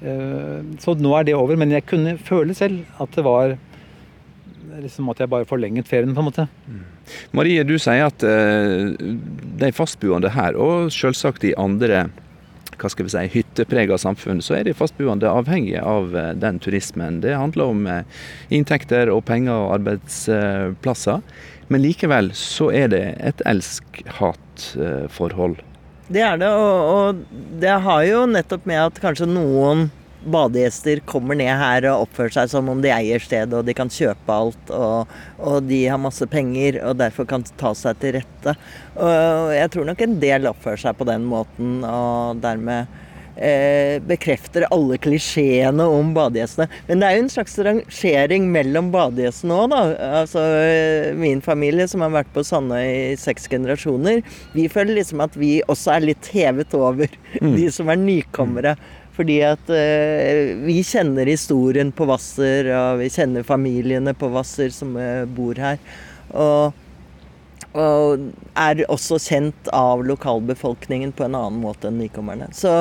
Eh, 0.04 0.58
så 0.82 0.94
nå 0.98 1.14
er 1.18 1.26
det 1.26 1.38
over. 1.38 1.58
Men 1.60 1.74
jeg 1.74 1.86
kunne 1.90 2.16
føle 2.22 2.56
selv 2.56 2.84
at 3.02 3.16
det 3.16 3.26
var 3.26 3.56
liksom 4.82 5.10
at 5.12 5.20
jeg 5.22 5.30
bare 5.30 5.46
forlenget 5.46 5.88
ferien, 5.88 6.14
på 6.14 6.22
en 6.22 6.28
måte. 6.28 6.46
Mm. 6.66 6.82
Marie, 7.36 7.64
du 7.66 7.76
sier 7.78 8.08
at 8.08 8.24
uh, 8.26 8.90
de 9.60 9.70
fastboende 9.76 10.32
her, 10.34 10.56
og 10.58 10.90
selvsagt 10.94 11.44
de 11.44 11.52
andre 11.60 12.08
hva 12.80 12.88
skal 12.92 13.06
vi 13.06 13.12
si, 13.14 13.24
hytteprega 13.36 13.96
samfunn, 14.00 14.40
så 14.44 14.52
er 14.58 14.64
de 14.68 14.76
fastboende 14.76 15.28
avhengige 15.30 15.82
av 15.84 16.16
eh, 16.16 16.32
den 16.38 16.56
turismen. 16.62 17.20
Det 17.24 17.34
handler 17.36 17.64
om 17.72 17.80
eh, 17.90 18.04
inntekter 18.54 19.04
og 19.12 19.24
penger 19.28 19.54
og 19.54 19.74
arbeidsplasser. 19.78 21.18
Men 21.72 21.84
likevel 21.84 22.26
så 22.36 22.66
er 22.74 22.86
det 22.92 23.04
et 23.24 23.40
elsk-hat-forhold. 23.48 25.56
Det 26.12 26.20
er 26.20 26.36
det, 26.36 26.50
og, 26.52 27.22
det 27.62 27.82
har 27.86 28.02
jo 28.04 28.26
nettopp 28.28 28.66
med 28.68 28.80
at 28.82 29.00
kanskje 29.00 29.26
noen 29.30 29.88
badegjester 30.24 31.00
kommer 31.08 31.38
ned 31.38 31.52
her 31.60 31.88
og 31.90 32.06
oppfører 32.06 32.36
seg 32.38 32.52
som 32.52 32.68
om 32.72 32.82
de 32.84 32.92
eier 32.94 33.22
stedet 33.22 33.54
og 33.56 33.66
de 33.68 33.76
kan 33.76 33.92
kjøpe 33.92 34.34
alt 34.34 34.74
og, 34.74 35.14
og, 35.38 35.62
de 35.68 35.84
har 35.90 36.00
masse 36.00 36.26
penger 36.30 36.80
og 36.84 36.98
derfor 37.00 37.28
kan 37.28 37.46
ta 37.60 37.74
seg 37.78 38.00
til 38.02 38.18
rette. 38.18 38.56
Og 38.96 39.54
jeg 39.54 39.72
tror 39.74 39.90
nok 39.90 40.04
en 40.04 40.20
del 40.22 40.50
oppfører 40.50 40.86
seg 40.86 40.98
på 40.98 41.08
den 41.08 41.26
måten 41.28 41.80
og 41.88 42.42
dermed 42.44 42.90
eh, 43.36 44.00
bekrefter 44.02 44.66
alle 44.74 44.98
klisjeene 45.02 45.86
om 45.90 46.12
badegjestene. 46.16 46.68
Men 46.88 47.00
det 47.00 47.08
er 47.08 47.16
jo 47.16 47.24
en 47.24 47.32
slags 47.34 47.56
rangering 47.66 48.48
mellom 48.54 48.90
badegjestene 48.94 49.58
òg, 49.58 49.70
da. 49.74 49.82
Altså, 50.22 50.44
min 51.18 51.42
familie 51.44 51.88
som 51.90 52.04
har 52.04 52.14
vært 52.14 52.32
på 52.34 52.44
Sandøy 52.46 52.82
i 52.84 53.14
seks 53.20 53.48
generasjoner, 53.52 54.22
vi 54.54 54.68
føler 54.72 55.00
liksom 55.00 55.24
at 55.24 55.38
vi 55.38 55.56
også 55.68 55.96
er 55.96 56.10
litt 56.10 56.30
hevet 56.34 56.76
over 56.78 57.08
mm. 57.40 57.54
de 57.56 57.70
som 57.74 57.90
er 57.92 58.00
nykommere. 58.00 58.76
Fordi 59.14 59.40
at 59.46 59.68
eh, 59.70 60.54
vi 60.64 60.80
kjenner 60.82 61.28
historien 61.30 61.92
på 61.94 62.06
Hvasser, 62.08 62.70
og 62.74 63.02
vi 63.02 63.12
kjenner 63.14 63.46
familiene 63.46 64.14
på 64.18 64.30
Hvasser 64.32 64.74
som 64.74 64.96
eh, 64.98 65.22
bor 65.30 65.58
her. 65.62 65.78
Og, 66.34 66.74
og, 67.78 68.24
er 68.58 68.82
også 68.90 69.20
kjent 69.22 69.70
av 69.74 70.02
lokalbefolkningen 70.06 71.12
på 71.14 71.26
en 71.26 71.36
annen 71.38 71.60
måte 71.62 71.90
enn 71.90 72.00
nykommerne. 72.02 72.48
Så, 72.54 72.72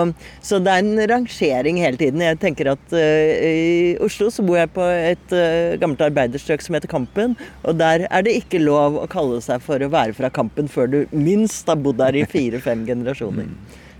så 0.41 0.57
det 0.61 0.73
er 0.73 0.81
en 0.81 1.05
rangering 1.13 1.77
hele 1.81 2.01
tiden. 2.01 2.25
Jeg 2.25 2.41
tenker 2.41 2.71
at 2.73 2.97
eh, 2.97 3.45
I 3.45 3.93
Oslo 4.01 4.31
så 4.33 4.45
bor 4.45 4.57
jeg 4.57 4.73
på 4.73 4.89
et 4.89 5.37
eh, 5.37 5.77
gammelt 5.81 6.01
arbeiderstrøk 6.01 6.65
som 6.65 6.79
heter 6.79 6.89
Kampen. 6.89 7.37
Og 7.61 7.77
der 7.77 8.07
er 8.09 8.25
det 8.25 8.39
ikke 8.41 8.61
lov 8.65 8.97
å 9.03 9.05
kalle 9.11 9.37
seg 9.45 9.61
for 9.65 9.77
å 9.77 9.93
være 9.93 10.17
fra 10.17 10.33
Kampen 10.33 10.65
før 10.65 10.89
du 10.89 10.99
minst 11.13 11.69
har 11.69 11.77
bodd 11.77 12.01
der 12.01 12.17
i 12.17 12.25
fire-fem 12.25 12.87
generasjoner. 12.89 13.53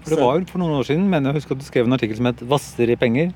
For 0.03 0.15
Det 0.15 0.19
var 0.19 0.37
jo 0.37 0.51
for 0.51 0.63
noen 0.63 0.77
år 0.81 0.87
siden, 0.87 1.07
men 1.11 1.25
jeg 1.29 1.39
husker 1.39 1.55
at 1.55 1.63
du 1.63 1.67
skrev 1.67 1.87
en 1.87 1.95
artikkel 1.95 2.19
som 2.19 2.29
het 2.29 2.43
'Vasser 2.43 2.91
i 2.91 2.99
penger'. 2.99 3.33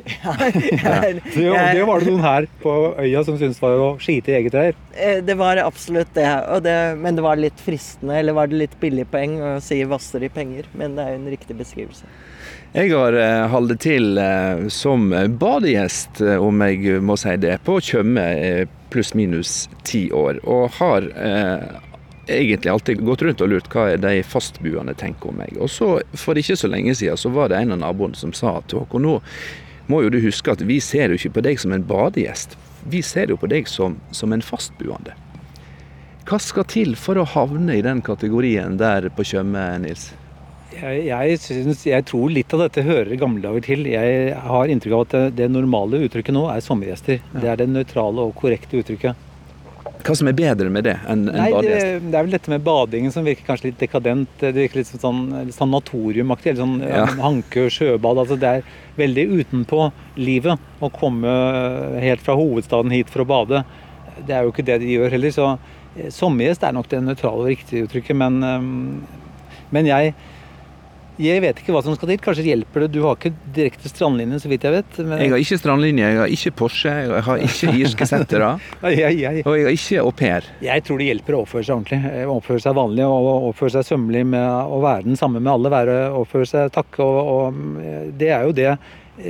Ja, 0.24 0.32
jeg, 0.40 1.20
det, 1.34 1.50
det, 1.74 1.82
var 1.84 2.00
det 2.00 2.06
noen 2.08 2.22
her 2.24 2.46
på 2.62 2.72
øya 3.02 3.20
som 3.26 3.36
syntes 3.36 3.58
var 3.60 3.74
å 3.76 3.88
skite 4.00 4.32
i 4.32 4.36
eget 4.38 4.54
reir? 4.54 4.78
Eh, 4.94 5.18
det 5.24 5.34
var 5.36 5.60
absolutt 5.60 6.14
det, 6.14 6.26
det, 6.64 6.76
men 6.96 7.18
det 7.18 7.24
var 7.26 7.36
litt 7.36 7.58
fristende, 7.60 8.14
eller 8.16 8.36
var 8.36 8.48
det 8.48 8.62
litt 8.62 8.76
billig 8.80 9.04
poeng 9.10 9.36
å 9.42 9.50
si 9.60 9.82
'vasser 9.84 10.24
i 10.24 10.30
penger'? 10.32 10.70
Men 10.72 10.96
det 10.96 11.04
er 11.04 11.14
jo 11.16 11.20
en 11.20 11.30
riktig 11.34 11.58
beskrivelse. 11.58 12.08
Jeg 12.72 12.94
har 12.94 13.18
holdt 13.50 13.80
til 13.82 14.14
uh, 14.16 14.68
som 14.70 15.10
badegjest, 15.10 16.22
om 16.38 16.62
jeg 16.62 17.02
må 17.02 17.18
si 17.18 17.34
det, 17.42 17.58
på 17.66 17.80
Tjøme 17.82 18.24
pluss-minus 18.94 19.68
ti 19.84 20.06
år. 20.14 20.38
Og 20.46 20.70
har 20.78 21.10
egentlig 22.26 22.70
alltid 22.70 23.02
gått 23.04 23.22
rundt 23.22 23.40
og 23.40 23.50
lurt 23.52 23.70
hva 23.72 23.88
de 24.00 24.20
fastboende 24.26 24.94
tenker 24.98 25.32
om 25.32 25.40
meg. 25.40 25.56
Og 25.60 25.70
så, 25.72 25.92
For 26.18 26.38
ikke 26.38 26.58
så 26.58 26.70
lenge 26.70 26.94
siden 26.98 27.18
så 27.18 27.32
var 27.32 27.50
det 27.50 27.60
en 27.60 27.76
av 27.76 27.82
naboene 27.82 28.18
som 28.18 28.34
sa 28.36 28.58
til 28.68 28.82
Håkon 28.82 29.06
nå 29.06 29.18
må 29.90 30.04
jo 30.04 30.12
du 30.12 30.20
huske 30.22 30.52
at 30.52 30.62
vi 30.62 30.78
ser 30.84 31.10
jo 31.10 31.18
ikke 31.18 31.34
på 31.40 31.42
deg 31.48 31.58
som 31.58 31.72
en 31.74 31.82
badegjest. 31.86 32.54
Vi 32.90 33.02
ser 33.02 33.32
jo 33.32 33.38
på 33.40 33.48
deg 33.50 33.66
som, 33.68 33.96
som 34.14 34.32
en 34.32 34.44
fastboende. 34.44 35.16
Hva 36.28 36.38
skal 36.38 36.66
til 36.70 36.94
for 36.94 37.18
å 37.18 37.26
havne 37.26 37.74
i 37.74 37.82
den 37.82 38.02
kategorien 38.06 38.76
der 38.78 39.08
på 39.16 39.26
Tjøme, 39.26 39.64
Nils? 39.82 40.12
Jeg, 40.70 41.00
jeg, 41.08 41.38
synes, 41.42 41.82
jeg, 41.88 42.04
tror 42.06 42.30
litt 42.30 42.52
av 42.54 42.62
dette 42.62 42.84
hører 42.86 43.18
gamle 43.18 43.42
dager 43.42 43.64
til. 43.66 43.82
Jeg 43.90 44.36
har 44.38 44.70
inntrykk 44.70 44.94
av 44.94 45.02
at 45.08 45.16
det, 45.16 45.24
det 45.40 45.48
normale 45.50 46.04
uttrykket 46.06 46.36
nå 46.36 46.44
er 46.52 46.62
sommergjester. 46.62 47.18
Ja. 47.18 47.42
Det 47.42 47.50
er 47.50 47.58
det 47.64 47.68
nøytrale 47.72 48.28
og 48.28 48.36
korrekte 48.38 48.78
uttrykket. 48.78 49.26
Hva 50.00 50.14
som 50.16 50.28
er 50.30 50.36
bedre 50.36 50.70
med 50.72 50.86
det 50.86 50.96
enn 51.10 51.26
en 51.28 51.36
badegjest? 51.52 51.86
Det, 51.86 52.00
det, 52.06 52.14
er 52.16 52.24
vel 52.26 52.34
dette 52.34 52.52
med 52.52 52.64
badingen 52.64 53.12
som 53.14 53.26
virker 53.26 53.46
kanskje 53.46 53.70
litt 53.70 53.82
dekadent. 53.82 54.32
Det 54.40 54.52
virker 54.56 54.80
litt 54.80 54.90
sånn, 54.90 55.22
sanatoriumaktig. 55.54 56.56
Sånn, 56.58 56.78
ja. 56.84 57.04
Hanke 57.20 57.68
sjøbad. 57.72 58.22
Altså 58.22 58.38
det 58.40 58.54
er 58.56 58.72
veldig 59.00 59.26
utenpå 59.40 59.90
livet 60.20 60.80
å 60.80 60.90
komme 60.94 61.34
helt 62.02 62.24
fra 62.24 62.38
hovedstaden 62.38 62.94
hit 62.94 63.12
for 63.12 63.24
å 63.24 63.30
bade. 63.30 63.62
Det 64.26 64.36
er 64.36 64.46
jo 64.46 64.54
ikke 64.54 64.66
det 64.66 64.80
de 64.82 64.94
gjør 64.96 65.16
heller. 65.16 65.34
Så 65.36 65.48
eh, 65.52 66.10
sommergjest 66.14 66.66
er 66.66 66.76
nok 66.76 66.90
det 66.92 67.02
nøytrale 67.04 67.46
og 67.46 67.52
riktige 67.52 67.86
uttrykket. 67.86 68.20
Men, 68.20 68.40
um, 68.44 69.64
men 69.74 69.88
jeg 69.90 70.14
jeg 71.20 71.42
vet 71.44 71.60
ikke 71.60 71.74
hva 71.74 71.82
som 71.84 71.96
skal 71.96 72.10
til. 72.10 72.20
Kanskje 72.24 72.46
hjelper 72.46 72.84
det. 72.84 72.90
Du 72.94 73.00
har 73.04 73.16
ikke 73.18 73.32
direkte 73.54 73.90
strandlinje, 73.90 74.40
så 74.42 74.50
vidt 74.50 74.64
jeg 74.66 74.74
vet. 74.74 75.00
Men... 75.02 75.20
Jeg 75.20 75.32
har 75.34 75.42
ikke 75.44 75.58
strandlinje, 75.60 76.06
jeg 76.06 76.20
har 76.20 76.34
ikke 76.36 76.52
Porsche, 76.60 76.94
jeg 77.06 77.24
har 77.26 77.44
ikke 77.46 77.74
irske 77.82 78.08
settere. 78.08 78.52
og 78.80 78.94
jeg 78.94 79.42
har 79.44 79.74
ikke 79.74 80.04
au 80.04 80.14
pair. 80.16 80.48
Jeg 80.64 80.86
tror 80.86 81.00
det 81.00 81.10
hjelper 81.10 81.36
å 81.36 81.42
oppføre 81.44 81.66
seg 81.66 81.76
ordentlig. 81.76 82.00
Eh, 82.10 82.32
oppføre 82.32 82.64
seg 82.64 82.78
vanlig 82.78 83.06
og 83.08 83.50
oppføre 83.50 83.76
seg 83.76 83.90
sømmelig 83.90 84.24
med 84.32 84.48
å 84.48 84.80
være 84.84 85.06
den 85.08 85.20
samme 85.20 85.42
med 85.42 85.52
alle. 85.52 85.74
Være, 85.76 85.98
oppføre 86.22 86.48
seg 86.48 86.72
takke. 86.74 87.04
Og, 87.04 87.20
og, 87.34 87.60
eh, 87.84 88.08
det 88.20 88.32
er 88.32 88.48
jo 88.48 88.56
det 88.56 88.72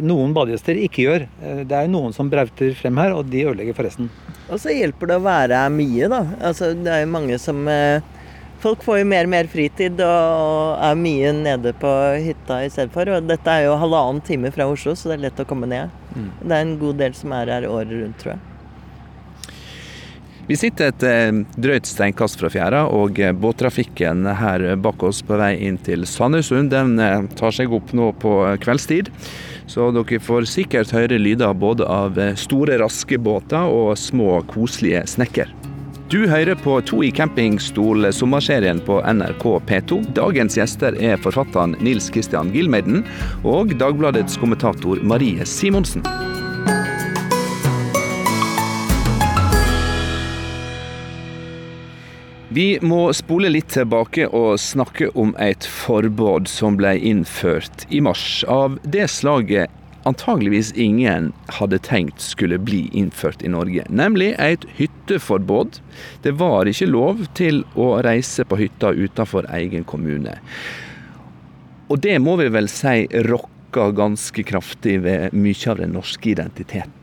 noen 0.06 0.36
badegjester 0.36 0.78
ikke 0.78 1.08
gjør. 1.08 1.26
Eh, 1.42 1.64
det 1.66 1.76
er 1.76 1.88
jo 1.88 1.96
noen 1.96 2.14
som 2.16 2.30
brauter 2.30 2.72
frem 2.78 3.02
her, 3.02 3.16
og 3.16 3.26
de 3.32 3.44
ødelegger 3.48 3.76
for 3.76 3.88
resten. 3.88 4.12
Og 4.50 4.62
så 4.62 4.74
hjelper 4.74 5.10
det 5.10 5.18
å 5.20 5.26
være 5.26 5.66
mye, 5.74 6.10
da. 6.10 6.24
Altså, 6.38 6.72
det 6.78 6.94
er 6.94 7.04
jo 7.04 7.12
mange 7.18 7.38
som 7.42 7.66
eh 7.70 8.16
folk 8.60 8.84
får 8.84 9.00
jo 9.00 9.08
mer 9.08 9.28
og 9.28 9.32
mer 9.32 9.48
fritid 9.50 10.02
og 10.04 10.84
er 10.84 11.00
mye 11.00 11.32
nede 11.36 11.72
på 11.80 11.94
hytta 12.26 12.60
i 12.66 12.70
stedet 12.72 12.92
for. 12.94 13.08
Og 13.08 13.26
dette 13.28 13.56
er 13.56 13.66
jo 13.66 13.78
halvannen 13.80 14.22
time 14.26 14.52
fra 14.54 14.68
Oslo, 14.70 14.94
så 14.94 15.10
det 15.10 15.18
er 15.18 15.26
lett 15.28 15.42
å 15.42 15.48
komme 15.48 15.70
ned. 15.70 15.92
Mm. 16.14 16.30
Det 16.44 16.54
er 16.54 16.62
en 16.66 16.78
god 16.80 17.02
del 17.04 17.18
som 17.18 17.34
er 17.36 17.52
her 17.56 17.68
året 17.70 17.96
rundt, 17.96 18.22
tror 18.22 18.36
jeg. 18.36 18.46
Vi 20.50 20.56
sitter 20.58 20.88
et 20.90 21.04
eh, 21.06 21.36
drøyt 21.62 21.86
steinkast 21.86 22.40
fra 22.40 22.48
fjæra, 22.50 22.80
og 22.90 23.20
eh, 23.22 23.30
båttrafikken 23.30 24.26
her 24.40 24.64
bak 24.82 25.04
oss 25.06 25.20
på 25.22 25.38
vei 25.38 25.52
inn 25.68 25.78
til 25.78 26.02
Sandøysund 26.10 26.72
den 26.74 26.96
eh, 26.98 27.28
tar 27.38 27.54
seg 27.54 27.70
opp 27.76 27.92
nå 27.94 28.10
på 28.18 28.34
kveldstid. 28.64 29.12
Så 29.70 29.92
dere 29.94 30.18
får 30.18 30.50
sikkert 30.50 30.90
høre 30.96 31.20
lyder 31.22 31.54
både 31.54 31.86
av 31.86 32.18
store, 32.34 32.80
raske 32.82 33.20
båter 33.22 33.70
og 33.70 33.94
små, 33.94 34.40
koselige 34.50 35.04
snekker. 35.12 35.59
Du 36.10 36.24
hører 36.26 36.58
på 36.58 36.72
To 36.90 37.04
i 37.06 37.12
campingstol, 37.14 38.08
sommerserien 38.10 38.80
på 38.82 38.96
NRK 39.06 39.44
P2. 39.68 39.98
Dagens 40.16 40.56
gjester 40.58 40.96
er 40.98 41.20
forfatteren 41.22 41.76
Nils 41.78 42.08
Christian 42.10 42.50
Gilmeiden 42.50 43.04
og 43.46 43.70
Dagbladets 43.78 44.34
kommentator 44.42 44.98
Marie 45.06 45.46
Simonsen. 45.46 46.02
Vi 52.50 52.66
må 52.82 53.04
spole 53.14 53.54
litt 53.54 53.70
tilbake 53.70 54.26
og 54.34 54.58
snakke 54.58 55.12
om 55.14 55.36
et 55.38 55.62
forbud 55.62 56.50
som 56.50 56.74
ble 56.80 56.96
innført 56.98 57.86
i 57.86 58.02
mars. 58.02 58.42
Av 58.50 58.80
det 58.82 59.06
slaget 59.14 59.70
antageligvis 60.10 60.72
ingen 60.76 61.30
hadde 61.58 61.78
tenkt 61.86 62.20
skulle 62.20 62.58
bli 62.58 62.88
innført 62.92 63.42
i 63.42 63.50
Norge. 63.52 63.86
Nemlig 63.88 64.34
et 64.38 64.66
hytteforbud. 64.76 65.80
Det 66.22 66.34
var 66.40 66.68
ikke 66.68 66.90
lov 66.90 67.24
til 67.38 67.62
å 67.78 67.92
reise 68.04 68.44
på 68.44 68.58
hytta 68.60 68.92
utenfor 68.92 69.48
egen 69.56 69.86
kommune. 69.88 70.36
Og 71.90 71.98
det 72.04 72.18
må 72.22 72.36
vi 72.38 72.50
vel 72.52 72.68
si 72.70 73.06
rokka 73.26 73.88
ganske 73.98 74.44
kraftig 74.46 75.00
ved 75.06 75.34
mye 75.34 75.72
av 75.72 75.80
den 75.82 75.96
norske 75.96 76.34
identiteten. 76.34 76.99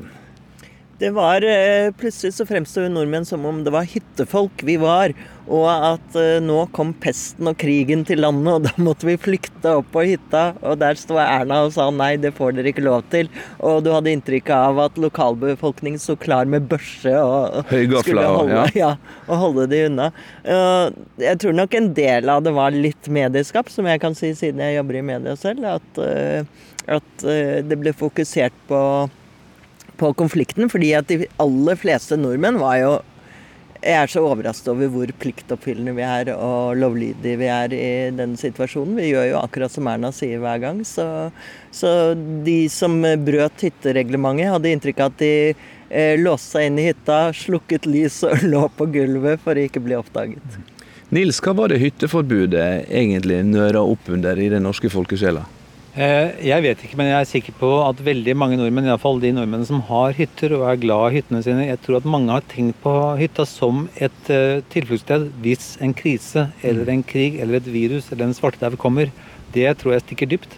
Det 0.97 1.09
var 1.13 1.43
eh, 1.45 1.91
Plutselig 1.97 2.33
så 2.33 2.45
fremsto 2.49 2.81
nordmenn 2.89 3.25
som 3.25 3.43
om 3.45 3.59
det 3.63 3.73
var 3.73 3.85
hyttefolk 3.85 4.63
vi 4.65 4.79
var. 4.81 5.13
Og 5.47 5.67
at 5.69 6.15
uh, 6.17 6.41
nå 6.43 6.57
kom 6.75 6.89
pesten 6.99 7.47
og 7.47 7.55
krigen 7.61 8.01
til 8.03 8.19
landet, 8.19 8.49
og 8.51 8.63
da 8.65 8.83
måtte 8.83 9.07
vi 9.07 9.13
flykte 9.21 9.77
opp 9.79 9.91
på 9.93 10.03
hytta. 10.09 10.41
Og 10.59 10.79
der 10.81 10.97
sto 10.99 11.19
Erna 11.21 11.61
og 11.67 11.75
sa 11.75 11.85
nei, 11.93 12.15
det 12.19 12.33
får 12.35 12.57
dere 12.57 12.73
ikke 12.73 12.83
lov 12.83 13.05
til. 13.13 13.29
Og 13.63 13.79
du 13.85 13.91
hadde 13.93 14.11
inntrykk 14.11 14.49
av 14.57 14.81
at 14.87 14.97
lokalbefolkningen 14.99 16.01
sto 16.01 16.17
klar 16.19 16.49
med 16.49 16.65
børse 16.71 17.13
og 17.21 17.69
Høygafla, 17.69 18.01
skulle 18.03 18.25
holde, 18.33 18.57
ja. 18.57 18.65
ja, 18.81 19.21
og 19.29 19.43
holde 19.45 19.69
de 19.71 19.83
unna. 19.91 20.09
Uh, 20.41 20.89
jeg 21.21 21.39
tror 21.43 21.55
nok 21.61 21.77
en 21.77 21.93
del 21.95 22.33
av 22.33 22.41
det 22.43 22.55
var 22.57 22.75
litt 22.75 23.07
medieskap, 23.13 23.71
som 23.71 23.87
jeg 23.87 24.01
kan 24.03 24.17
si 24.17 24.33
siden 24.35 24.65
jeg 24.65 24.81
jobber 24.81 24.99
i 24.99 25.05
media 25.13 25.37
selv. 25.39 25.69
At, 25.77 26.03
at 26.97 27.25
det 27.69 27.79
ble 27.79 27.95
fokusert 27.95 28.65
på 28.67 28.81
på 29.97 30.13
konflikten, 30.17 30.69
fordi 30.71 30.93
at 30.97 31.09
de 31.09 31.27
aller 31.41 31.79
fleste 31.79 32.17
nordmenn 32.19 32.59
var 32.61 32.81
jo 32.81 32.97
Jeg 33.77 33.93
er 33.93 34.09
så 34.09 34.23
overrasket 34.25 34.71
over 34.71 34.89
hvor 34.89 35.11
pliktoppfyllende 35.21 35.93
vi 35.93 36.01
er 36.01 36.31
og 36.33 36.79
lovlydige 36.81 37.37
vi 37.37 37.49
er 37.53 37.73
i 37.77 37.89
den 38.09 38.33
situasjonen. 38.35 38.95
Vi 38.97 39.11
gjør 39.11 39.27
jo 39.29 39.37
akkurat 39.37 39.71
som 39.71 39.87
Erna 39.87 40.09
sier 40.11 40.41
hver 40.41 40.57
gang. 40.63 40.79
Så, 40.81 41.05
så 41.69 41.91
de 42.17 42.57
som 42.73 42.97
brøt 43.21 43.61
hyttereglementet, 43.61 44.49
hadde 44.49 44.71
inntrykk 44.73 45.03
av 45.05 45.13
at 45.13 45.19
de 45.21 45.35
eh, 45.53 46.17
låste 46.17 46.57
seg 46.57 46.71
inn 46.71 46.81
i 46.81 46.87
hytta, 46.89 47.19
slukket 47.37 47.85
lys 47.85 48.23
og 48.25 48.41
lå 48.51 48.65
på 48.79 48.89
gulvet 48.97 49.45
for 49.45 49.53
å 49.53 49.67
ikke 49.69 49.85
bli 49.85 49.99
oppdaget. 49.99 50.57
Nils, 51.13 51.37
hva 51.45 51.53
var 51.55 51.69
det 51.71 51.77
hytteforbudet 51.79 52.89
egentlig 52.89 53.43
nøra 53.47 53.85
opp 53.85 54.09
under 54.11 54.41
i 54.41 54.49
den 54.51 54.65
norske 54.67 54.89
folkesjela? 54.91 55.45
Eh, 55.97 56.35
jeg 56.45 56.61
vet 56.61 56.81
ikke, 56.85 56.97
men 56.99 57.07
jeg 57.09 57.17
er 57.17 57.25
sikker 57.25 57.55
på 57.57 57.69
at 57.81 58.01
veldig 58.05 58.35
mange 58.37 58.57
nordmenn, 58.59 58.85
iallfall 58.85 59.17
de 59.23 59.31
nordmenn 59.33 59.63
som 59.65 59.79
har 59.87 60.13
hytter 60.13 60.53
og 60.53 60.67
er 60.69 60.77
glad 60.83 61.07
i 61.07 61.15
hyttene 61.15 61.41
sine, 61.41 61.65
jeg 61.71 61.81
tror 61.81 61.97
at 61.97 62.09
mange 62.13 62.35
har 62.35 62.45
tenkt 62.51 62.77
på 62.83 62.93
hytta 63.17 63.47
som 63.49 63.87
et 63.97 64.29
uh, 64.29 64.61
tilfluktssted 64.69 65.25
hvis 65.41 65.71
en 65.81 65.95
krise 65.97 66.51
eller 66.61 66.93
en 66.93 67.01
krig 67.01 67.39
eller 67.41 67.57
et 67.57 67.71
virus 67.73 68.11
eller 68.11 68.27
en 68.27 68.37
svartedaud 68.37 68.77
kommer. 68.77 69.09
Det 69.57 69.65
tror 69.81 69.95
jeg 69.95 70.05
stikker 70.05 70.31
dypt. 70.35 70.53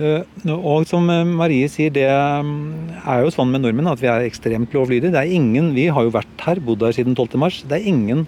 Uh, 0.00 0.24
og 0.56 0.88
som 0.88 1.12
Marie 1.12 1.68
sier, 1.68 1.92
det 1.92 2.08
mm, 2.08 3.04
er 3.04 3.20
jo 3.20 3.36
sånn 3.36 3.52
med 3.52 3.66
nordmenn 3.66 3.92
at 3.92 4.00
vi 4.00 4.08
er 4.08 4.24
ekstremt 4.24 4.72
lovlydige. 4.72 5.12
Det 5.12 5.26
er 5.26 5.38
ingen, 5.42 5.74
Vi 5.76 5.90
har 5.92 6.08
jo 6.08 6.16
vært 6.16 6.48
her, 6.48 6.64
bodd 6.64 6.88
her 6.88 6.96
siden 6.96 7.12
12.3. 7.12 7.66
Det 7.68 7.82
er 7.82 7.92
ingen 7.92 8.24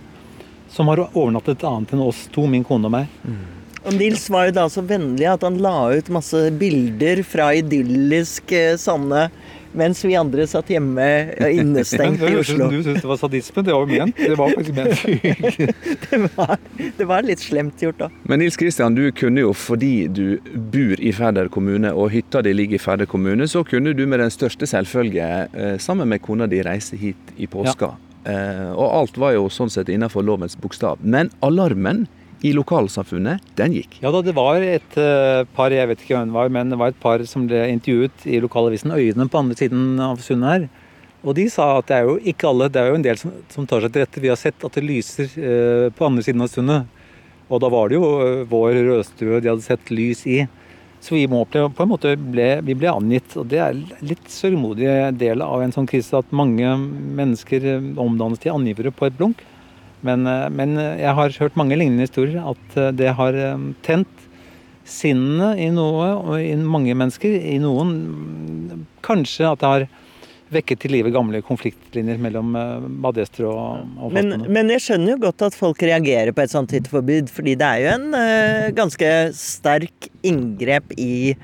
som 0.69 0.93
har 0.93 1.07
overnattet 1.09 1.65
annet 1.65 1.97
enn 1.97 2.05
oss 2.05 2.27
to, 2.29 2.45
min 2.45 2.67
kone 2.67 2.93
og 2.93 2.99
meg. 3.01 3.23
Mm. 3.25 3.56
Og 3.87 3.95
Nils 3.95 4.25
var 4.35 4.49
jo 4.49 4.57
da 4.57 4.65
så 4.73 4.83
vennlig 4.83 5.29
at 5.31 5.45
han 5.47 5.61
la 5.63 5.77
ut 5.95 6.09
masse 6.11 6.41
bilder 6.59 7.23
fra 7.27 7.53
idyllisk 7.55 8.51
eh, 8.57 8.75
Sanne 8.81 9.29
mens 9.77 10.01
vi 10.05 10.15
andre 10.17 10.47
satt 10.49 10.71
hjemme 10.73 11.05
eh, 11.37 11.59
innestengt 11.61 12.23
i 12.25 12.33
Oslo. 12.41 12.71
Du 12.73 12.81
syntes 12.81 13.05
det 13.05 13.11
var 13.11 13.21
sadisme? 13.21 13.63
Det 13.67 13.75
var 13.75 13.85
jo 13.85 13.91
ment. 13.91 14.17
Det 14.17 14.39
var 14.41 14.55
faktisk 14.55 14.79
ment. 14.79 15.03
det, 16.11 16.21
var, 16.37 16.55
det 16.97 17.09
var 17.13 17.29
litt 17.29 17.45
slemt 17.45 17.85
gjort, 17.85 18.01
da. 18.01 18.09
Men 18.25 18.43
Nils 18.43 18.57
Kristian, 18.59 18.97
du 18.97 19.05
kunne 19.15 19.45
jo 19.45 19.53
fordi 19.57 20.09
du 20.09 20.25
bor 20.73 20.97
i 20.97 21.13
Færder 21.15 21.53
kommune 21.53 21.93
og 21.93 22.11
hytta 22.15 22.43
di 22.47 22.57
ligger 22.57 22.81
i 22.81 22.83
Færder 22.83 23.11
kommune, 23.11 23.47
så 23.47 23.63
kunne 23.69 23.93
du 23.97 24.07
med 24.09 24.25
den 24.25 24.33
største 24.33 24.67
selvfølge 24.71 25.31
eh, 25.53 25.77
sammen 25.83 26.11
med 26.11 26.25
kona 26.25 26.49
di 26.51 26.63
reise 26.67 26.99
hit 26.99 27.37
i 27.37 27.47
påska. 27.51 27.93
Ja. 27.93 28.03
Og 28.75 28.89
alt 28.91 29.19
var 29.23 29.37
jo 29.37 29.45
sånn 29.55 29.71
sett 29.71 29.87
innenfor 29.93 30.25
lovens 30.27 30.57
bokstav. 30.59 30.99
Men 30.99 31.29
alarmen 31.47 32.09
i 32.45 32.53
lokalsamfunnet, 32.53 33.45
den 33.57 33.77
gikk. 33.79 33.99
Ja 34.03 34.11
da, 34.13 34.21
det 34.25 34.35
var 34.37 34.61
et 34.61 34.99
uh, 35.01 35.47
par, 35.57 35.73
jeg 35.73 35.89
vet 35.89 36.03
ikke 36.03 36.17
hvem 36.17 36.33
det 36.33 36.37
var, 36.37 36.51
men 36.53 36.73
det 36.73 36.79
var 36.81 36.93
et 36.93 37.01
par 37.01 37.23
som 37.29 37.47
ble 37.49 37.63
intervjuet 37.73 38.27
i 38.29 38.41
lokalavisen 38.45 38.93
Øyene 38.93 39.29
på 39.33 39.41
andre 39.41 39.57
siden 39.57 39.95
av 40.03 40.21
sundet 40.25 40.53
her. 40.53 40.67
Og 41.27 41.35
de 41.39 41.47
sa 41.51 41.73
at 41.79 41.89
det 41.89 41.97
er 41.97 42.11
jo 42.11 42.19
ikke 42.21 42.51
alle, 42.51 42.69
det 42.71 42.83
er 42.83 42.93
jo 42.93 42.99
en 42.99 43.07
del 43.07 43.19
som, 43.19 43.33
som 43.51 43.67
tar 43.67 43.83
seg 43.83 43.95
til 43.95 44.05
rette. 44.05 44.23
Vi 44.23 44.31
har 44.31 44.39
sett 44.39 44.67
at 44.69 44.77
det 44.77 44.85
lyser 44.85 45.33
eh, 45.41 45.89
på 45.97 46.07
andre 46.07 46.23
siden 46.23 46.45
av 46.45 46.53
sundet. 46.53 46.93
Og 47.49 47.63
da 47.63 47.71
var 47.73 47.89
det 47.89 47.99
jo 47.99 48.07
uh, 48.21 48.45
vår 48.47 48.79
rødstue 48.87 49.41
de 49.41 49.51
hadde 49.51 49.65
sett 49.65 49.91
lys 49.91 50.23
i. 50.31 50.45
Så 51.03 51.17
vi 51.17 51.27
må 51.31 51.43
på 51.51 51.67
en 51.67 51.91
måte 51.91 52.15
ble, 52.19 52.61
vi 52.67 52.77
ble 52.79 52.93
angitt. 52.93 53.35
Og 53.39 53.49
det 53.51 53.59
er 53.63 53.81
litt 54.07 54.31
sørgmodig 54.31 54.91
del 55.19 55.43
av 55.43 55.65
en 55.65 55.75
sånn 55.75 55.89
krise 55.91 56.21
at 56.21 56.35
mange 56.35 56.77
mennesker 57.19 57.67
omdannes 58.03 58.43
til 58.43 58.55
angivere 58.55 58.95
på 58.95 59.09
et 59.09 59.19
blunk. 59.19 59.43
Men, 60.07 60.27
eh, 60.31 60.49
men, 60.53 60.79
jeg 60.79 61.19
har 61.19 61.37
hørt 61.41 61.59
mange 61.59 61.79
lignende 61.79 62.07
historier. 62.07 62.43
At 62.55 62.79
eh, 62.79 62.95
det 62.97 63.13
har 63.19 63.37
eh, 63.37 63.69
tent 63.87 64.25
sinnene 64.87 65.55
i 65.59 65.71
noe, 65.75 66.11
og 66.23 66.35
i 66.39 66.55
mange 66.63 66.95
mennesker. 66.95 67.35
I 67.35 67.59
noen 67.63 68.85
kanskje 69.07 69.49
at 69.51 69.63
det 69.63 69.73
har 69.73 69.87
vekket 70.55 70.85
til 70.85 70.93
live 70.95 71.11
gamle 71.11 71.41
konfliktlinjer 71.43 72.21
mellom 72.23 72.53
badegjester 73.03 73.49
og, 73.51 73.81
og 73.99 74.13
men, 74.15 74.45
men 74.47 74.69
jeg 74.71 74.85
skjønner 74.85 75.11
jo 75.11 75.17
godt 75.25 75.43
at 75.43 75.57
folk 75.59 75.83
reagerer 75.83 76.31
på 76.31 76.45
et 76.45 76.53
sånt 76.53 76.71
hytteforbud, 76.71 77.33
fordi 77.35 77.57
det 77.59 77.67
er 77.67 77.83
jo 77.83 77.89
en 77.97 78.07
uh, 78.15 78.69
ganske 78.77 79.11
sterk 79.35 80.07
inngrep 80.23 80.93
i 80.97 81.37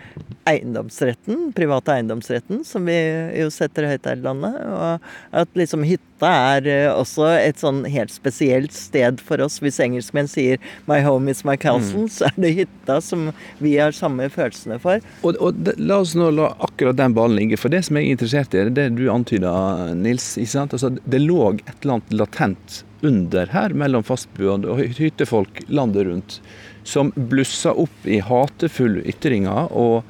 eiendomsretten, 0.49 1.52
private 1.55 1.93
eiendomsretten, 1.97 2.64
som 2.67 2.87
vi 2.88 2.97
jo 3.38 3.50
setter 3.52 3.87
høyt 3.87 4.07
her 4.09 4.19
i 4.19 4.25
landet. 4.25 4.57
Og 4.67 5.43
at 5.43 5.59
liksom 5.59 5.85
hytta 5.87 6.31
er 6.57 6.67
uh, 6.67 7.00
også 7.00 7.29
et 7.37 7.62
sånn 7.62 7.83
helt 7.91 8.12
spesielt 8.14 8.75
sted 8.75 9.23
for 9.23 9.43
oss. 9.45 9.61
Hvis 9.62 9.81
engelskmenn 9.83 10.31
sier 10.31 10.59
'my 10.87 11.00
home 11.07 11.31
is 11.31 11.45
my 11.47 11.57
castle', 11.57 12.07
mm. 12.07 12.11
så 12.11 12.31
er 12.31 12.41
det 12.43 12.55
hytta 12.59 13.00
som 13.00 13.31
vi 13.59 13.76
har 13.79 13.95
samme 13.95 14.29
følelsene 14.31 14.81
for. 14.83 15.02
Og, 15.23 15.38
og 15.38 15.62
det, 15.62 15.79
La 15.83 16.00
oss 16.02 16.17
nå 16.19 16.31
la 16.35 16.52
akkurat 16.62 16.99
den 16.99 17.14
ballen 17.14 17.38
ligge. 17.38 17.61
For 17.61 17.73
det 17.73 17.85
som 17.87 17.99
jeg 17.99 18.09
er 18.09 18.17
interessert 18.17 18.55
i, 18.55 18.64
er 18.64 18.71
det 18.71 18.93
du 18.99 19.07
antyda, 19.12 19.52
Nils. 19.95 20.35
Altså, 20.38 20.95
det 21.05 21.23
lå 21.23 21.55
et 21.55 21.76
eller 21.83 21.99
annet 21.99 22.19
latent 22.19 22.83
under 23.02 23.50
her 23.50 23.75
mellom 23.75 24.05
fastboende 24.07 24.71
og 24.71 24.99
hyttefolk 24.99 25.64
landet 25.67 26.07
rundt 26.07 26.38
som 26.88 27.12
blussa 27.16 27.74
opp 27.78 28.06
i 28.06 28.20
hatefulle 28.24 29.04
ytringer. 29.14 29.72
og 29.72 30.04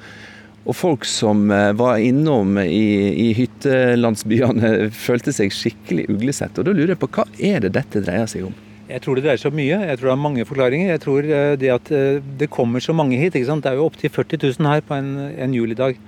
og 0.62 0.76
folk 0.78 1.06
som 1.08 1.48
eh, 1.50 1.72
var 1.74 1.98
innom 1.98 2.58
i, 2.62 3.10
i 3.18 3.30
hyttelandsbyene, 3.34 4.68
følte 5.06 5.34
seg 5.34 5.50
skikkelig 5.54 6.06
uglesett. 6.12 6.58
Og 6.58 6.68
da 6.68 6.74
lurer 6.76 6.94
jeg 6.94 7.00
på 7.02 7.10
hva 7.16 7.26
er 7.42 7.64
det 7.64 7.72
dette 7.74 8.02
dreier 8.04 8.30
seg 8.30 8.46
om? 8.46 8.54
Jeg 8.92 9.02
tror 9.02 9.18
det 9.18 9.24
dreier 9.24 9.40
seg 9.40 9.50
om 9.50 9.58
mye. 9.58 9.80
Jeg 9.88 9.98
tror 9.98 10.10
det 10.10 10.14
er 10.14 10.22
mange 10.22 10.46
forklaringer. 10.46 10.92
Jeg 10.92 11.02
tror 11.02 11.26
eh, 11.26 11.56
det 11.58 11.74
at 11.74 11.92
eh, 11.96 12.22
det 12.38 12.50
kommer 12.52 12.84
så 12.84 12.94
mange 12.94 13.18
hit. 13.18 13.34
Det 13.34 13.42
er 13.42 13.78
jo 13.80 13.88
opptil 13.88 14.12
40 14.12 14.42
000 14.60 14.70
her 14.70 14.86
på 14.86 14.98
en, 15.00 15.12
en 15.34 15.58
julidag. 15.58 15.98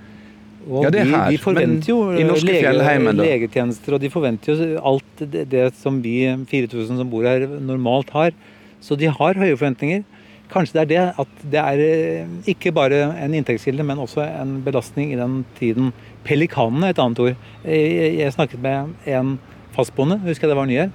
Og 0.65 0.87
ja, 0.87 0.89
det 0.89 1.03
er 1.03 1.11
her, 1.11 1.27
de, 1.27 1.35
de 1.35 1.43
forventer 1.43 1.91
jo 1.91 1.99
lege, 2.15 3.11
legetjenester, 3.19 3.93
og 3.93 4.01
de 4.01 4.09
forventer 4.09 4.63
jo 4.63 4.79
alt 4.81 5.19
det, 5.21 5.43
det 5.51 5.67
som 5.77 5.99
vi 6.01 6.23
4000 6.49 7.03
som 7.03 7.11
bor 7.11 7.27
her 7.27 7.45
normalt 7.59 8.09
har. 8.15 8.33
Så 8.81 8.97
de 8.97 9.11
har 9.11 9.37
høye 9.37 9.53
forventninger. 9.53 10.01
Kanskje 10.51 10.77
det 10.77 10.83
er 10.83 10.91
det 10.91 11.23
at 11.23 11.41
det 11.51 11.61
er 11.61 11.81
eh, 11.85 12.35
ikke 12.51 12.73
bare 12.75 13.01
en 13.23 13.33
inntektskilde, 13.37 13.83
men 13.83 14.01
også 14.01 14.23
en 14.27 14.59
belastning 14.65 15.13
i 15.13 15.19
den 15.19 15.43
tiden. 15.59 15.91
Pelikanene 16.25 16.89
er 16.89 16.95
et 16.95 17.01
annet 17.01 17.21
ord. 17.23 17.49
Jeg 17.65 18.33
snakket 18.33 18.61
med 18.61 18.93
en 19.09 19.35
fastboende, 19.75 20.19
husker 20.25 20.47
jeg 20.47 20.53
det 20.53 20.59
var 20.59 20.69
ny 20.69 20.79
her. 20.83 20.93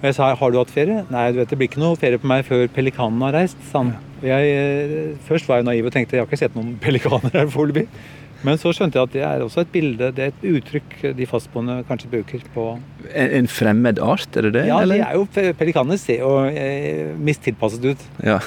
Og 0.00 0.06
jeg 0.08 0.16
sa 0.16 0.30
har 0.32 0.52
du 0.52 0.56
hatt 0.56 0.70
ferie? 0.72 1.02
Nei, 1.12 1.26
du 1.32 1.42
vet 1.42 1.50
det 1.50 1.58
blir 1.60 1.68
ikke 1.68 1.82
noe 1.82 1.98
ferie 2.00 2.20
på 2.20 2.28
meg 2.30 2.46
før 2.48 2.70
pelikanene 2.72 3.26
har 3.28 3.36
reist. 3.36 3.58
sa 3.68 3.82
han. 3.82 3.92
Jeg, 4.24 4.52
eh, 4.52 5.16
først 5.28 5.48
var 5.48 5.60
jeg 5.60 5.68
naiv 5.68 5.86
og 5.88 5.92
tenkte 5.92 6.16
jeg 6.16 6.24
har 6.24 6.28
ikke 6.28 6.40
sett 6.40 6.56
noen 6.56 6.78
pelikaner 6.80 7.34
her 7.34 7.50
foreløpig. 7.52 7.86
Men 8.46 8.60
så 8.60 8.72
skjønte 8.72 8.98
jeg 8.98 9.08
at 9.08 9.14
det 9.14 9.24
er 9.26 9.44
også 9.44 9.64
et 9.64 9.72
bilde, 9.72 10.10
det 10.16 10.24
er 10.24 10.32
et 10.32 10.44
uttrykk 10.48 10.94
de 11.16 11.26
fastboende 11.28 11.80
kanskje 11.88 12.10
bruker 12.12 12.44
på 12.54 12.66
En, 13.10 13.48
fremmed 13.50 14.00
art, 14.00 14.28
er 14.36 14.48
det 14.48 14.54
det? 14.56 14.66
Ja, 14.70 14.80
eller? 14.84 15.00
de 15.00 15.06
er 15.08 15.18
jo, 15.18 15.52
pelikaner 15.58 16.00
ser 16.00 16.22
jo 16.22 16.32
eh, 16.48 17.10
mistilpasset 17.18 17.84
ut. 17.90 18.06
Ja. 18.24 18.38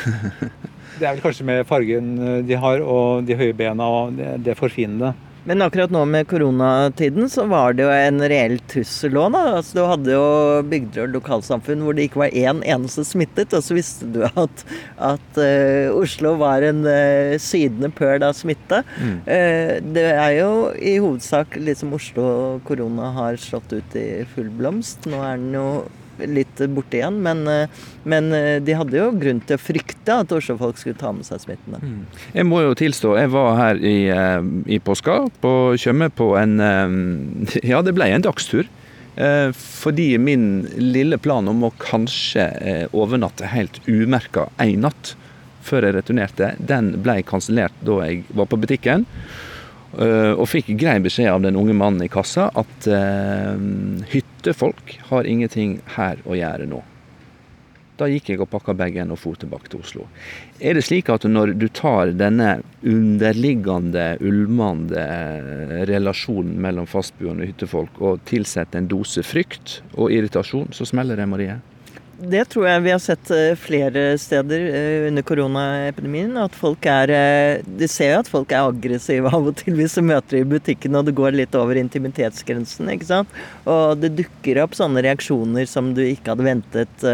det 1.00 1.06
er 1.06 1.12
vel 1.12 1.22
kanskje 1.26 1.46
med 1.50 1.68
fargen 1.70 2.16
de 2.48 2.58
har 2.58 2.82
og 2.82 3.28
de 3.28 3.38
høye 3.38 3.54
bena 3.58 3.90
og 4.00 4.18
det, 4.18 4.34
det 4.48 4.58
forfinede. 4.60 5.14
Men 5.44 5.62
akkurat 5.62 5.92
nå 5.92 6.06
med 6.08 6.28
koronatiden 6.28 7.28
så 7.30 7.44
var 7.52 7.76
det 7.76 7.84
jo 7.84 7.92
en 7.92 8.24
reell 8.32 8.56
trussel 8.72 9.18
òg, 9.20 9.34
da. 9.36 9.42
Altså, 9.58 9.76
du 9.76 9.82
hadde 9.90 10.14
jo 10.16 10.28
bygder 10.72 11.04
og 11.04 11.18
lokalsamfunn 11.18 11.84
hvor 11.84 11.98
det 11.98 12.08
ikke 12.08 12.22
var 12.22 12.38
én 12.38 12.62
eneste 12.64 13.04
smittet, 13.08 13.52
og 13.52 13.66
så 13.66 13.76
visste 13.76 14.08
du 14.16 14.22
at, 14.30 14.64
at 15.04 15.42
uh, 15.42 15.92
Oslo 16.00 16.38
var 16.40 16.64
en 16.64 16.86
uh, 16.88 17.36
sydende 17.44 17.92
pøl 17.92 18.24
av 18.24 18.38
smitte. 18.40 18.84
Mm. 18.96 19.18
Uh, 19.28 19.74
det 19.98 20.08
er 20.14 20.38
jo 20.38 20.54
i 20.80 20.96
hovedsak 21.04 21.60
liksom 21.60 21.92
Oslo 22.00 22.30
korona 22.68 23.12
har 23.18 23.40
slått 23.42 23.76
ut 23.76 24.00
i 24.00 24.08
full 24.36 24.48
blomst. 24.48 25.10
Nå 25.12 25.20
er 25.28 25.44
den 25.44 25.60
jo 25.60 25.68
litt 26.18 26.62
borte 26.74 26.98
igjen. 26.98 27.22
Men, 27.22 27.48
eh, 27.48 27.68
men, 28.04 28.34
eh, 28.34 28.60
de 28.60 28.74
hadde 28.74 28.98
jo 28.98 29.12
grunn 29.12 29.42
til 29.42 29.58
å 29.58 29.62
frykte 29.62 30.20
at 30.20 30.32
Oslo-folk 30.32 30.78
skulle 30.78 31.00
ta 31.00 31.12
med 31.12 31.26
seg 31.26 31.42
smitten. 31.42 31.80
Mm. 31.82 32.06
Jeg 32.34 32.46
må 32.46 32.62
jo 32.62 32.76
tilstå, 32.78 33.18
jeg 33.20 33.30
var 33.34 33.58
her 33.58 33.76
i, 33.76 34.08
eh, 34.10 34.42
i 34.68 34.80
påska 34.80 35.32
på 35.42 35.54
Tjøme 35.78 36.10
på 36.12 36.34
en 36.38 36.54
Ja, 37.64 37.82
det 37.82 37.96
ble 37.96 38.06
en 38.06 38.22
dagstur. 38.22 38.68
Fordi 39.16 40.18
min 40.18 40.68
lille 40.78 41.20
plan 41.22 41.48
om 41.48 41.62
å 41.62 41.74
kanskje 41.78 42.90
overnatte 42.92 43.46
helt 43.46 43.78
umerka 43.86 44.50
én 44.58 44.82
natt 44.82 45.14
før 45.62 45.86
jeg 45.86 45.94
returnerte, 45.94 46.56
den 46.58 47.04
ble 47.04 47.22
kansellert 47.22 47.76
da 47.86 48.00
jeg 48.08 48.24
var 48.34 48.50
på 48.50 48.58
butikken. 48.58 49.06
Og 49.94 50.50
fikk 50.50 50.74
grei 50.82 50.98
beskjed 51.00 51.30
av 51.30 51.44
den 51.46 51.56
unge 51.56 51.76
mannen 51.78 52.02
i 52.02 52.10
kassa 52.10 52.50
at 52.58 52.88
uh, 52.90 53.54
hyttefolk 54.44 55.00
har 55.08 55.24
ingenting 55.24 55.80
her 55.96 56.20
å 56.28 56.36
gjøre 56.36 56.68
nå. 56.68 56.82
Da 57.96 58.08
gikk 58.10 58.32
jeg 58.32 58.42
og 58.42 58.50
pakka 58.50 58.74
bagen 58.76 59.14
og 59.14 59.20
for 59.22 59.38
tilbake 59.38 59.70
til 59.70 59.84
Oslo. 59.86 60.08
Er 60.60 60.74
det 60.76 60.84
slik 60.84 61.12
at 61.14 61.24
når 61.30 61.54
du 61.56 61.68
tar 61.70 62.12
denne 62.18 62.58
underliggende, 62.82 64.18
ulmende 64.20 65.06
relasjonen 65.88 66.58
mellom 66.60 66.90
fastboende 66.90 67.46
hyttefolk 67.48 68.02
og 68.02 68.24
tilsetter 68.28 68.82
en 68.82 68.90
dose 68.90 69.24
frykt 69.24 69.84
og 69.94 70.12
irritasjon, 70.12 70.74
så 70.74 70.90
smeller 70.90 71.22
det, 71.22 71.30
Marie? 71.30 71.60
Det 72.30 72.44
tror 72.52 72.68
jeg 72.68 72.84
vi 72.86 72.92
har 72.94 73.02
sett 73.02 73.30
eh, 73.34 73.56
flere 73.60 74.04
steder 74.22 74.64
eh, 74.70 75.08
under 75.10 75.26
koronaepidemien. 75.26 76.36
At 76.40 76.56
folk 76.58 76.86
er 76.90 77.12
eh, 77.14 77.64
De 77.66 77.88
ser 77.92 78.14
jo 78.14 78.22
at 78.22 78.30
folk 78.32 78.54
er 78.54 78.68
aggressive 78.70 79.32
av 79.34 79.50
og 79.50 79.58
til 79.60 79.78
hvis 79.78 79.98
de 79.98 80.06
møter 80.08 80.40
i 80.40 80.46
butikken 80.48 80.98
og 81.00 81.08
det 81.08 81.16
går 81.18 81.36
litt 81.36 81.56
over 81.58 81.80
intimitetsgrensen. 81.82 82.92
ikke 82.94 83.10
sant? 83.10 83.40
Og 83.70 84.00
det 84.02 84.14
dukker 84.18 84.62
opp 84.64 84.78
sånne 84.78 85.04
reaksjoner 85.06 85.68
som 85.70 85.92
du 85.98 86.04
ikke 86.06 86.34
hadde 86.34 86.48
ventet 86.48 87.06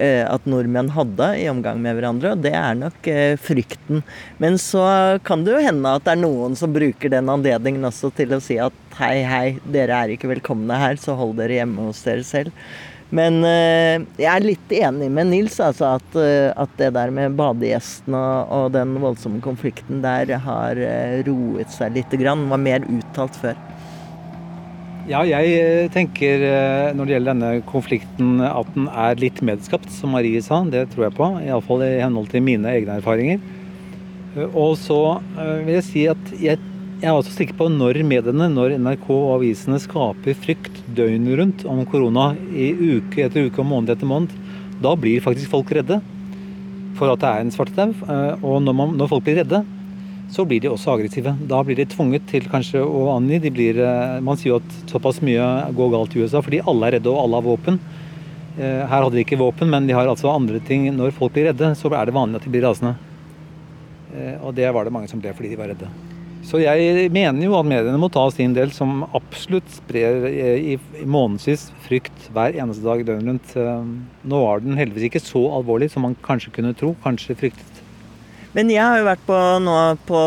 at 0.00 0.46
nordmenn 0.48 0.90
hadde 0.94 1.26
i 1.40 1.48
omgang 1.50 1.80
med 1.82 1.96
hverandre. 1.98 2.34
Og 2.34 2.44
det 2.44 2.54
er 2.56 2.76
nok 2.78 3.08
frykten. 3.42 4.04
Men 4.42 4.58
så 4.60 4.84
kan 5.26 5.44
det 5.44 5.54
jo 5.54 5.64
hende 5.64 5.94
at 5.96 6.06
det 6.06 6.14
er 6.14 6.22
noen 6.22 6.56
som 6.58 6.72
bruker 6.74 7.12
den 7.12 7.30
anledningen 7.32 7.84
også 7.88 8.12
til 8.16 8.36
å 8.36 8.40
si 8.44 8.58
at 8.62 8.76
hei, 9.00 9.20
hei, 9.26 9.44
dere 9.72 9.96
er 9.96 10.14
ikke 10.14 10.30
velkomne 10.30 10.78
her, 10.80 10.98
så 11.00 11.16
hold 11.18 11.36
dere 11.40 11.60
hjemme 11.60 11.88
hos 11.88 12.02
dere 12.06 12.24
selv. 12.26 12.54
Men 13.16 13.40
uh, 13.42 13.98
jeg 14.20 14.30
er 14.30 14.44
litt 14.44 14.74
enig 14.76 15.08
med 15.10 15.30
Nils, 15.32 15.56
altså 15.62 15.96
at, 15.96 16.12
uh, 16.14 16.52
at 16.54 16.76
det 16.78 16.92
der 16.94 17.10
med 17.14 17.34
badegjestene 17.38 18.18
og, 18.18 18.52
og, 18.54 18.68
den 18.76 18.94
voldsomme 19.02 19.42
konflikten 19.42 19.98
der 20.04 20.30
har 20.44 20.78
uh, 20.78 21.16
roet 21.26 21.74
seg 21.74 21.98
litt. 21.98 22.14
Grann, 22.20 22.46
var 22.52 22.62
mer 22.62 22.86
uttalt 22.86 23.38
før. 23.42 23.58
Ja, 25.10 25.24
jeg 25.26 25.88
tenker 25.90 26.42
når 26.94 27.08
det 27.08 27.14
gjelder 27.16 27.32
denne 27.32 27.62
konflikten 27.66 28.44
at 28.46 28.68
den 28.76 28.84
er 28.92 29.18
litt 29.18 29.40
medskapt, 29.42 29.88
som 29.90 30.12
Marie 30.14 30.38
sa. 30.44 30.60
Det 30.70 30.84
tror 30.92 31.08
jeg 31.08 31.16
på. 31.16 31.26
Iallfall 31.48 31.82
i 31.82 31.96
henhold 31.98 32.28
til 32.30 32.44
mine 32.46 32.70
egne 32.70 33.00
erfaringer. 33.00 33.40
Og 34.52 34.76
så 34.78 35.00
vil 35.64 35.72
jeg 35.80 35.86
si 35.88 36.04
at 36.12 36.30
jeg 36.38 36.60
jeg 37.00 37.08
er 37.08 37.16
også 37.16 37.32
sikker 37.32 37.56
på 37.56 37.66
når 37.72 38.02
mediene, 38.04 38.46
når 38.52 38.76
NRK 38.76 39.06
og 39.14 39.34
avisene 39.38 39.78
skaper 39.80 40.36
frykt 40.36 40.82
døgnet 40.96 41.38
rundt 41.40 41.62
om 41.64 41.80
korona 41.88 42.34
i 42.52 42.70
uke 42.76 43.24
etter 43.24 43.48
uke 43.48 43.62
og 43.62 43.68
måned 43.70 43.94
etter 43.94 44.08
måned, 44.08 44.34
da 44.84 44.92
blir 45.00 45.22
faktisk 45.24 45.48
folk 45.52 45.72
redde 45.72 46.00
for 46.98 47.08
at 47.08 47.22
det 47.22 47.30
er 47.30 47.44
en 47.44 47.52
svartedaud. 47.54 47.94
Eh, 48.04 48.44
og 48.44 48.60
når, 48.66 48.76
man, 48.76 48.92
når, 49.00 49.08
folk 49.14 49.24
blir 49.24 49.40
redde, 49.40 49.62
så 50.30 50.44
blir 50.46 50.60
de 50.62 50.68
også 50.70 50.92
aggressive. 50.92 51.32
Da 51.48 51.62
blir 51.64 51.78
de 51.80 51.88
tvunget 51.88 52.28
til 52.28 52.44
kanskje 52.52 52.82
å 52.84 53.06
angi. 53.14 53.40
De 53.46 53.54
blir, 53.54 53.80
eh, 53.80 54.18
man 54.24 54.36
sier 54.36 54.54
jo 54.54 54.60
at 54.60 54.76
såpass 54.92 55.22
mye 55.24 55.48
går 55.76 55.94
galt 55.96 56.16
i 56.16 56.24
USA 56.24 56.44
fordi 56.44 56.60
alle 56.68 56.90
er 56.90 56.98
redde 56.98 57.12
og 57.12 57.22
alle 57.24 57.40
har 57.40 57.48
våpen. 57.48 57.80
Eh, 58.58 58.84
her 58.84 58.98
hadde 58.98 59.16
de 59.16 59.24
ikke 59.24 59.40
våpen, 59.40 59.72
men 59.72 59.88
de 59.88 59.96
har 59.96 60.10
altså 60.10 60.34
andre 60.34 60.60
ting. 60.60 60.90
Når 60.92 61.16
folk 61.16 61.32
blir 61.32 61.48
redde, 61.48 61.72
så 61.80 61.88
er 61.94 62.04
det 62.04 62.18
vanlig 62.18 62.42
at 62.42 62.48
de 62.48 62.52
blir 62.52 62.68
rasende. 62.68 62.98
Og 64.42 64.50
det 64.56 64.66
var 64.74 64.82
det 64.82 64.90
mange 64.90 65.06
som 65.06 65.20
ble 65.22 65.30
fordi 65.30 65.52
de 65.52 65.58
var 65.60 65.70
redde. 65.70 65.86
Så 66.46 66.62
jeg 66.62 67.10
mener 67.12 67.44
jo 67.44 67.56
at 67.58 67.68
mediene 67.68 68.00
må 68.00 68.08
ta 68.12 68.22
sin 68.32 68.54
del, 68.56 68.72
som 68.72 69.04
absolutt 69.16 69.68
sprer 69.74 70.24
i, 70.30 70.76
i 70.76 71.04
månedsvis 71.04 71.68
frykt 71.84 72.30
hver 72.34 72.56
eneste 72.56 72.86
dag 72.86 73.04
døgnet 73.06 73.28
rundt. 73.28 73.52
Eh, 73.60 74.24
nå 74.32 74.40
var 74.44 74.64
den 74.64 74.78
heldigvis 74.80 75.10
ikke 75.10 75.22
så 75.22 75.44
alvorlig 75.58 75.90
som 75.92 76.06
man 76.08 76.16
kanskje 76.24 76.54
kunne 76.56 76.72
tro, 76.78 76.94
kanskje 77.04 77.36
fryktet. 77.42 77.80
Men 78.50 78.70
jeg 78.72 78.82
har 78.82 78.98
jo 78.98 79.06
vært 79.06 79.20
på, 79.28 79.36
nå, 79.62 79.74
på 80.08 80.20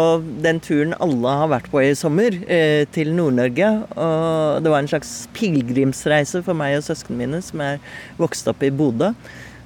den 0.46 0.62
turen 0.64 0.94
alle 1.04 1.32
har 1.42 1.50
vært 1.52 1.66
på 1.74 1.82
i 1.84 1.90
sommer, 2.00 2.38
eh, 2.48 2.86
til 2.96 3.12
Nord-Norge. 3.18 3.72
Og 3.98 4.64
det 4.64 4.72
var 4.72 4.80
en 4.80 4.92
slags 4.94 5.12
pilegrimsreise 5.36 6.44
for 6.46 6.56
meg 6.56 6.78
og 6.78 6.86
søsknene 6.88 7.20
mine 7.26 7.42
som 7.44 7.66
er 7.66 7.82
vokst 8.22 8.48
opp 8.48 8.64
i 8.64 8.72
Bodø. 8.72 9.12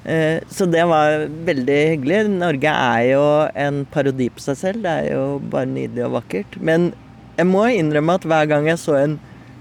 Eh, 0.08 0.40
så 0.50 0.66
det 0.72 0.86
var 0.88 1.26
veldig 1.48 1.80
hyggelig. 1.94 2.22
Norge 2.32 2.72
er 2.72 3.02
jo 3.12 3.24
en 3.60 3.82
parodi 3.92 4.30
på 4.32 4.44
seg 4.44 4.60
selv. 4.62 4.86
Det 4.86 4.94
er 5.04 5.10
jo 5.18 5.26
bare 5.52 5.68
nydelig 5.70 6.06
og 6.08 6.16
vakkert. 6.22 6.60
Men 6.64 6.94
jeg 7.38 7.50
må 7.50 7.66
innrømme 7.76 8.16
at 8.18 8.28
hver 8.28 8.48
gang 8.50 8.70
jeg 8.72 8.80
så 8.82 8.96
en 9.02 9.18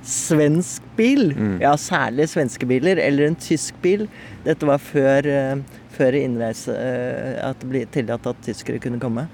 svensk 0.07 0.85
bil, 0.97 1.33
mm. 1.35 1.57
ja 1.65 1.73
særlig 1.81 2.29
svenske 2.31 2.67
biler, 2.69 3.01
eller 3.03 3.27
en 3.27 3.35
tysk 3.43 3.75
bil 3.83 4.05
Dette 4.45 4.69
var 4.69 4.79
før, 4.79 5.27
eh, 5.27 5.81
før 5.97 6.15
innreise 6.15 6.71
eh, 6.79 7.35
at 7.43 7.59
det 7.59 7.71
ble 7.73 7.83
tillatt 7.91 8.29
at 8.31 8.39
tyskere 8.47 8.79
kunne 8.79 9.01
komme. 9.03 9.27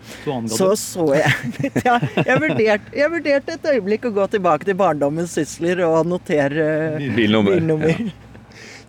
Så 0.48 0.72
Så 0.81 1.11
jeg 1.18 1.29
ja, 1.87 1.98
jeg, 2.16 2.40
vurderte, 2.40 2.96
jeg 2.96 3.12
vurderte 3.12 3.59
et 3.59 3.70
øyeblikk 3.75 4.09
å 4.09 4.16
gå 4.16 4.29
tilbake 4.33 4.70
til 4.70 4.81
barndommens 4.81 5.37
sysler 5.37 5.85
og 5.85 6.07
notere 6.09 6.66
Bilnummer. 7.12 7.61
bilnummer. 7.61 8.07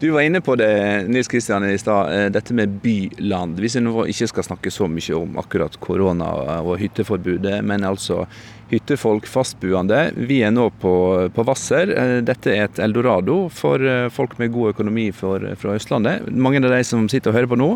Du 0.03 0.09
var 0.09 0.21
inne 0.21 0.41
på 0.41 0.55
det 0.59 1.07
Nils 1.07 1.27
Kristian, 1.31 1.63
i 1.63 1.77
stad, 1.77 2.11
eh, 2.11 2.25
dette 2.29 2.53
med 2.53 2.69
by-land. 2.83 3.55
Hvis 3.55 3.77
vi 3.79 3.83
ikke 4.11 4.27
skal 4.27 4.43
snakke 4.43 4.71
så 4.71 4.83
mye 4.91 5.15
om 5.15 5.37
akkurat 5.39 5.77
korona 5.79 6.25
og 6.59 6.75
hytteforbudet, 6.81 7.61
men 7.63 7.85
altså 7.87 8.25
hyttefolk, 8.67 9.29
fastboende. 9.31 10.09
Vi 10.27 10.41
er 10.43 10.51
nå 10.51 10.65
på, 10.81 10.91
på 11.31 11.45
Hvasser. 11.47 11.93
Eh, 11.95 12.17
Dette 12.19 12.51
er 12.51 12.65
et 12.65 12.81
eldorado 12.83 13.45
for 13.47 13.79
eh, 13.79 14.09
folk 14.11 14.35
med 14.41 14.51
god 14.51 14.73
økonomi 14.73 15.05
for, 15.15 15.45
fra 15.55 15.77
Østlandet. 15.79 16.27
Mange 16.35 16.59
av 16.59 16.75
de 16.75 16.81
som 16.83 17.07
sitter 17.07 17.31
og 17.31 17.37
hører 17.39 17.53
på 17.53 17.61
nå, 17.63 17.69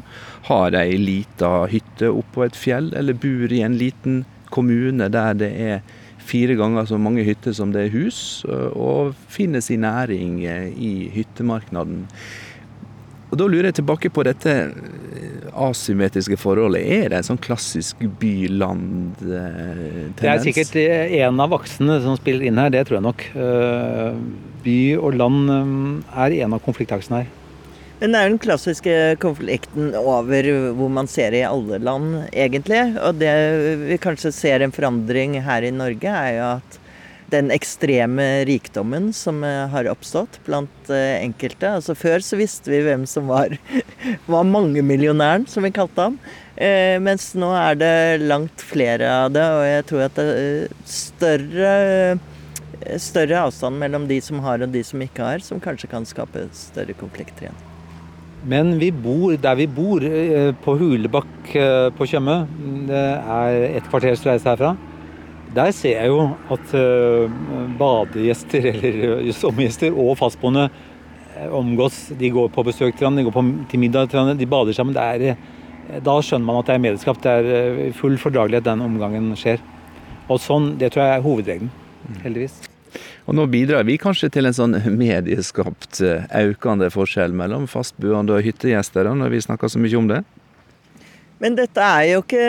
har 0.49 0.75
ei 0.75 0.99
lita 0.99 1.61
hytte 1.71 2.11
oppå 2.11 2.43
et 2.43 2.59
fjell, 2.59 2.91
eller 2.91 3.15
bor 3.15 3.55
i 3.55 3.63
en 3.63 3.79
liten 3.79 4.25
kommune 4.51 5.07
der 5.15 5.39
det 5.39 5.53
er 5.55 5.79
fire 6.27 6.57
ganger 6.59 6.89
så 6.89 6.99
mange 7.01 7.25
hytter 7.27 7.55
som 7.55 7.71
det 7.73 7.87
er 7.87 7.95
hus, 7.95 8.19
og 8.47 9.15
finner 9.31 9.63
sin 9.63 9.85
næring 9.85 10.41
eh, 10.45 10.67
i 10.75 10.91
hyttemarknaden. 11.15 12.05
Og 13.27 13.35
Da 13.39 13.47
lurer 13.47 13.67
jeg 13.69 13.79
tilbake 13.81 14.09
på 14.13 14.23
dette 14.23 14.51
eh, 14.71 15.47
asymmetriske 15.67 16.37
forholdet. 16.39 16.83
Er 16.87 17.09
det 17.11 17.17
en 17.19 17.27
sånn 17.33 17.41
klassisk 17.43 17.99
by-land-tendens? 18.21 20.15
Det 20.19 20.29
er 20.31 20.43
sikkert 20.45 20.77
eh, 20.79 21.17
en 21.25 21.41
av 21.43 21.55
aksene 21.57 21.99
som 22.05 22.15
spiller 22.19 22.47
inn 22.47 22.61
her, 22.61 22.71
det 22.71 22.85
tror 22.87 23.01
jeg 23.01 23.07
nok. 23.09 23.25
Eh, 23.35 24.21
By 24.63 24.77
og 24.99 25.19
land 25.19 25.51
eh, 25.51 26.23
er 26.23 26.37
en 26.45 26.55
av 26.55 26.63
konfliktaksene 26.63 27.23
her. 27.23 27.33
Men 27.99 28.13
det 28.13 28.17
er 28.17 28.27
jo 28.27 28.33
den 28.35 28.43
klassiske 28.43 28.95
konflikten 29.21 29.93
over 29.97 30.47
hvor 30.77 30.91
man 30.93 31.07
ser 31.09 31.33
i 31.33 31.45
alle 31.47 31.79
land, 31.81 32.27
egentlig. 32.29 32.81
Og 33.01 33.17
det 33.17 33.31
vi 33.87 33.97
kanskje 34.01 34.33
ser 34.35 34.61
en 34.61 34.73
forandring 34.75 35.39
her 35.41 35.65
i 35.65 35.73
Norge, 35.73 36.11
er 36.11 36.35
jo 36.37 36.49
at 36.59 36.77
den 37.33 37.49
ekstreme 37.51 38.45
rikdommen 38.47 39.09
som 39.15 39.41
eh, 39.43 39.65
har 39.71 39.89
oppstått 39.91 40.39
blant 40.45 40.91
eh, 40.93 41.17
enkelte. 41.19 41.73
Altså 41.79 41.95
Før 41.97 42.23
så 42.23 42.39
visste 42.39 42.71
vi 42.71 42.83
hvem 42.85 43.03
som 43.09 43.27
var, 43.27 43.57
var 44.31 44.47
mangemillionæren, 44.47 45.47
som 45.49 45.67
vi 45.67 45.73
kalte 45.75 46.07
ham. 46.07 46.19
Eh, 46.55 46.95
mens 47.03 47.33
nå 47.37 47.51
er 47.57 47.81
det 47.81 47.93
langt 48.23 48.63
flere 48.63 49.11
av 49.25 49.33
det, 49.35 49.43
og 49.57 49.63
jeg 49.67 49.87
tror 49.91 50.05
at 50.07 50.19
det 50.21 50.27
er 50.37 50.75
større, 50.87 51.73
større 53.01 53.47
avstand 53.49 53.81
mellom 53.81 54.07
de 54.09 54.21
som 54.23 54.39
har 54.45 54.63
og 54.63 54.71
de 54.73 54.85
som 54.85 55.03
ikke 55.03 55.33
har, 55.33 55.43
som 55.43 55.61
kanskje 55.63 55.91
kan 55.91 56.07
skape 56.07 56.47
større 56.55 56.95
konflikter 56.97 57.49
igjen. 57.49 57.66
Men 58.47 58.77
vi 58.79 58.91
bor 58.95 59.35
der 59.43 59.57
vi 59.59 59.67
bor, 59.67 60.03
eh, 60.03 60.53
på 60.63 60.77
Hulebakk 60.79 61.55
eh, 61.55 61.89
på 61.91 62.07
Tjøme. 62.07 62.45
Det 62.87 63.07
er 63.17 63.57
et 63.75 63.89
kvarters 63.91 64.23
reise 64.25 64.47
herfra. 64.47 64.75
Der 65.55 65.71
ser 65.75 65.97
jeg 65.97 66.11
jo 66.13 66.21
at 66.53 66.75
eh, 66.75 67.35
badegjester 67.79 68.69
eller 68.71 69.31
sommergjester 69.35 69.91
og 69.91 70.15
fastboende 70.21 70.69
omgås. 71.51 72.07
De 72.17 72.31
går 72.33 72.47
på 72.53 72.63
besøk 72.65 72.95
til 72.95 73.03
hverandre, 73.03 73.25
de 73.25 73.27
går 73.27 73.35
på, 73.35 73.45
til 73.73 73.83
middag 73.83 74.07
til 74.07 74.17
hverandre, 74.19 74.39
de 74.39 74.49
bader 74.55 74.79
sammen. 74.79 74.95
Det 74.95 75.03
er, 75.03 75.99
da 76.03 76.15
skjønner 76.23 76.47
man 76.47 76.61
at 76.61 76.71
det 76.71 76.77
er 76.77 76.85
medlemskap. 76.87 77.21
Det 77.23 77.35
er 77.35 77.99
full 77.99 78.15
fordragelighet 78.21 78.69
den 78.71 78.87
omgangen 78.87 79.35
skjer. 79.37 79.59
Og 80.31 80.39
sånn, 80.43 80.73
Det 80.79 80.93
tror 80.93 81.03
jeg 81.03 81.19
er 81.19 81.27
hovedregelen, 81.27 81.71
heldigvis. 82.23 82.76
Og 83.27 83.35
nå 83.35 83.43
bidrar 83.51 83.83
vi 83.87 83.97
kanskje 83.99 84.29
til 84.31 84.47
en 84.47 84.55
sånn 84.55 84.77
medieskapt 84.95 85.99
eh, 86.05 86.27
økende 86.47 86.87
forskjell 86.93 87.35
mellom 87.35 87.67
fastboende 87.67 88.37
og 88.37 88.45
hyttegjester, 88.47 89.09
når 89.11 89.33
vi 89.35 89.43
snakker 89.43 89.71
så 89.71 89.81
mye 89.83 89.99
om 89.99 90.07
det? 90.11 90.21
Men 91.43 91.57
dette 91.59 91.83
er 91.83 92.05
jo 92.13 92.23
ikke 92.23 92.47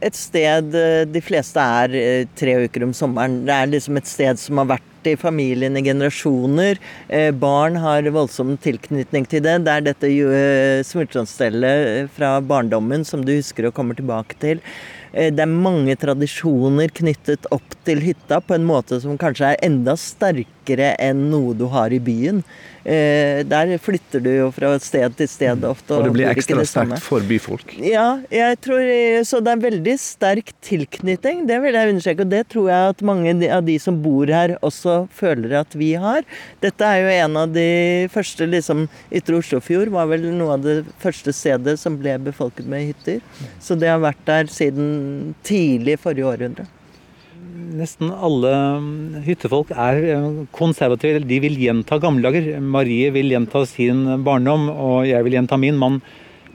et 0.00 0.16
sted 0.16 0.76
eh, 0.76 1.06
de 1.08 1.22
fleste 1.24 1.60
er 1.60 1.96
eh, 1.96 2.28
tre 2.36 2.58
uker 2.66 2.84
om 2.86 2.94
sommeren. 2.96 3.40
Det 3.48 3.56
er 3.56 3.72
liksom 3.72 4.00
et 4.00 4.08
sted 4.08 4.40
som 4.40 4.60
har 4.60 4.70
vært 4.76 5.08
i 5.08 5.16
familien 5.16 5.76
i 5.76 5.84
generasjoner. 5.84 6.80
Eh, 7.08 7.30
Barn 7.32 7.78
har 7.80 8.08
voldsom 8.12 8.56
tilknytning 8.60 9.24
til 9.28 9.44
det. 9.44 9.58
Det 9.64 9.74
er 9.74 9.86
dette 9.88 10.10
eh, 10.10 10.84
smultronstellet 10.86 12.12
fra 12.16 12.36
barndommen 12.44 13.04
som 13.08 13.24
du 13.24 13.34
husker 13.38 13.68
og 13.68 13.76
kommer 13.76 13.96
tilbake 13.96 14.36
til. 14.42 14.64
Eh, 15.12 15.32
Det 15.34 15.42
er 15.42 15.50
mange 15.50 15.96
tradisjoner 15.98 16.92
knyttet 16.94 17.46
opp 17.50 17.74
til 17.84 18.02
hytta 18.04 18.40
på 18.40 18.54
en 18.54 18.66
måte 18.68 19.00
som 19.02 19.18
kanskje 19.18 19.54
er 19.54 19.64
enda 19.66 19.96
sterkere 19.98 20.59
enn 20.68 21.30
noe 21.30 21.54
du 21.54 21.66
har 21.66 21.90
i 21.92 21.98
byen. 21.98 22.42
Eh, 22.84 23.44
Der 23.44 23.76
flytter 23.78 24.20
du 24.20 24.30
jo 24.30 24.50
fra 24.50 24.78
sted 24.80 25.14
til 25.16 25.28
sted 25.28 25.64
ofte. 25.64 25.92
Og 25.94 26.04
det 26.04 26.12
blir 26.14 26.30
ekstra 26.30 26.64
sterkt 26.64 27.02
for 27.04 27.20
byfolk. 27.20 27.74
Ja, 27.84 28.20
jeg 28.30 28.60
tror, 28.64 28.80
så 29.24 29.40
det 29.44 29.52
er 29.52 29.64
veldig 29.70 29.98
sterk 30.00 30.52
tilknytning. 30.64 31.46
Det 31.46 31.60
vil 31.60 31.74
jeg 31.74 31.92
understreke, 31.92 32.24
og 32.24 32.30
det 32.30 32.48
tror 32.48 32.70
jeg 32.70 32.94
at 32.94 33.02
mange 33.02 33.50
av 33.50 33.64
de 33.66 33.78
som 33.78 34.00
bor 34.02 34.26
her 34.26 34.56
også 34.62 35.08
føler 35.12 35.60
at 35.60 35.76
vi 35.76 35.92
har. 35.94 36.24
Dette 36.60 36.80
er 36.84 37.02
jo 37.04 37.12
en 37.26 37.36
av 37.36 37.52
de 37.52 38.08
første 38.12 38.48
liksom, 38.48 38.88
Ytre 39.12 39.40
Oslofjord 39.40 39.92
var 39.92 40.08
vel 40.10 40.30
noe 40.32 40.56
av 40.56 40.64
det 40.64 40.80
første 41.02 41.34
stedet 41.36 41.78
som 41.80 41.98
ble 42.00 42.16
befolket 42.18 42.66
med 42.66 42.90
hytter. 42.90 43.20
Så 43.60 43.76
det 43.78 43.92
har 43.92 44.00
vært 44.00 44.24
der 44.24 44.48
siden 44.50 45.34
tidlig 45.44 45.98
forrige 46.00 46.32
århundre. 46.32 46.68
Nesten 47.80 48.10
alle 48.10 48.50
mm, 48.80 49.20
hyttefolk 49.26 49.70
er 49.74 50.00
eh, 50.14 50.40
konservative. 50.56 51.22
De 51.28 51.38
vil 51.44 51.58
gjenta 51.60 52.00
gamle 52.02 52.24
dager. 52.26 52.56
Marie 52.60 53.12
vil 53.14 53.30
gjenta 53.32 53.64
sin 53.68 54.02
barndom, 54.26 54.68
og 54.72 55.06
jeg 55.08 55.24
vil 55.26 55.38
gjenta 55.38 55.58
min. 55.60 55.78
Man 55.80 56.00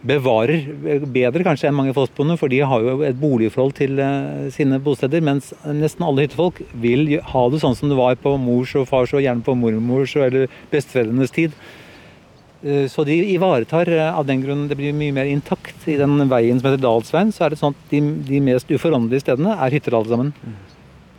bevarer 0.06 0.68
eh, 0.90 1.06
bedre 1.10 1.46
kanskje 1.46 1.70
enn 1.70 1.78
mange 1.78 1.96
fastboende, 1.98 2.38
for 2.42 2.52
de 2.52 2.60
har 2.68 2.84
jo 2.86 3.00
et 3.08 3.18
boligforhold 3.22 3.74
til 3.80 4.02
eh, 4.02 4.50
sine 4.56 4.82
bosteder. 4.84 5.24
Mens 5.26 5.54
nesten 5.66 6.06
alle 6.06 6.26
hyttefolk 6.28 6.62
vil 6.84 7.18
ha 7.32 7.48
det 7.50 7.64
sånn 7.64 7.78
som 7.78 7.92
det 7.92 7.98
var 8.00 8.20
på 8.22 8.36
mors 8.42 8.76
og 8.80 8.90
fars 8.92 9.16
og 9.16 9.24
gjerne 9.26 9.46
på 9.46 9.58
mormors 9.58 10.18
eller 10.20 10.48
besteforeldrenes 10.74 11.34
tid. 11.36 11.58
Eh, 12.66 12.86
Så 12.92 13.06
de 13.06 13.18
ivaretar 13.34 13.90
av 14.12 14.26
den 14.26 14.42
grunn 14.42 14.68
Det 14.68 14.78
blir 14.78 14.94
mye 14.94 15.14
mer 15.14 15.26
intakt. 15.30 15.76
I 15.88 15.98
den 16.02 16.18
veien 16.30 16.60
som 16.60 16.70
heter 16.70 16.86
Dalsveien, 16.86 17.34
så 17.34 17.46
er 17.46 17.54
det 17.54 17.62
sånn 17.64 17.76
at 17.76 17.92
de, 17.92 18.06
de 18.30 18.46
mest 18.52 18.70
uforanderlige 18.70 19.26
stedene 19.26 19.58
er 19.58 19.74
hytter 19.80 19.98
alle 19.98 20.14
sammen. 20.14 20.34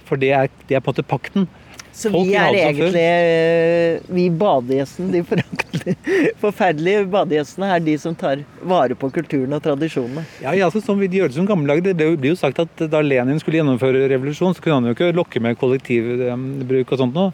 For 0.07 0.21
det 0.21 0.33
er, 0.37 0.51
det 0.69 0.79
er 0.79 0.85
på 0.85 0.93
en 0.93 0.97
måte 0.97 1.07
pakten. 1.07 1.49
Så 1.97 2.11
Folk 2.13 2.29
vi 2.29 2.35
er 2.37 2.53
egentlig 2.53 3.01
eh, 3.01 4.03
Vi 4.13 4.27
badegjestene, 4.37 5.17
de 5.17 5.95
forferdelige 6.43 7.07
badegjestene, 7.09 7.71
er 7.73 7.81
de 7.81 7.95
som 8.01 8.17
tar 8.19 8.43
vare 8.61 8.97
på 8.99 9.09
kulturen 9.15 9.57
og 9.57 9.63
tradisjonene. 9.65 10.27
Ja, 10.45 10.53
ja 10.59 10.69
så 10.73 10.83
som 10.85 11.01
vi 11.01 11.09
gjør 11.09 11.33
det 11.33 11.39
som 11.39 11.49
gamle. 11.49 11.79
Det 11.81 11.97
blir 11.97 12.35
jo 12.35 12.37
sagt 12.37 12.61
at 12.61 12.85
da 12.93 13.01
Lenin 13.01 13.41
skulle 13.41 13.63
gjennomføre 13.63 14.11
revolusjon, 14.13 14.53
så 14.53 14.65
kunne 14.65 14.83
han 14.83 14.91
jo 14.91 14.97
ikke 14.99 15.15
lokke 15.17 15.41
med 15.41 15.57
kollektivbruk 15.63 16.93
og 16.93 17.01
sånt 17.01 17.17
noe. 17.17 17.33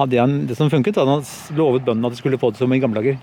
Hadde 0.00 0.18
han 0.18 0.36
det 0.50 0.58
som 0.58 0.72
funket, 0.72 0.98
hadde 0.98 1.20
han 1.20 1.56
lovet 1.58 1.86
bøndene 1.86 2.10
at 2.10 2.16
de 2.16 2.22
skulle 2.22 2.40
få 2.40 2.50
det 2.50 2.62
som 2.62 2.74
i 2.74 2.82
gamle 2.82 2.98
dager. 2.98 3.22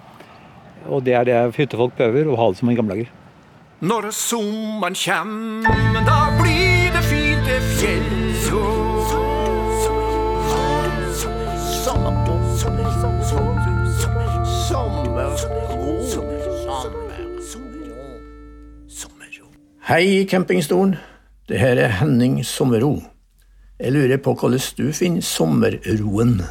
Og 0.88 1.04
det 1.04 1.20
er 1.20 1.28
det 1.28 1.44
hyttefolk 1.58 2.00
prøver, 2.00 2.32
å 2.32 2.40
ha 2.40 2.52
det 2.54 2.62
som 2.62 2.72
i 2.72 2.80
gamle 2.80 2.96
dager. 2.96 3.12
Når 3.84 4.10
sommeren 4.16 4.96
kjem, 4.96 5.68
da 6.08 6.22
blir 6.40 6.77
Hei, 19.88 20.26
campingstolen. 20.30 20.98
Det 21.48 21.62
her 21.62 21.80
er 21.80 21.94
Henning 22.02 22.42
Sommerro. 22.44 22.98
Jeg 23.80 23.94
lurer 23.96 24.20
på 24.20 24.34
hvordan 24.36 24.60
du 24.76 24.90
finner 24.92 25.24
sommerroen. 25.24 26.42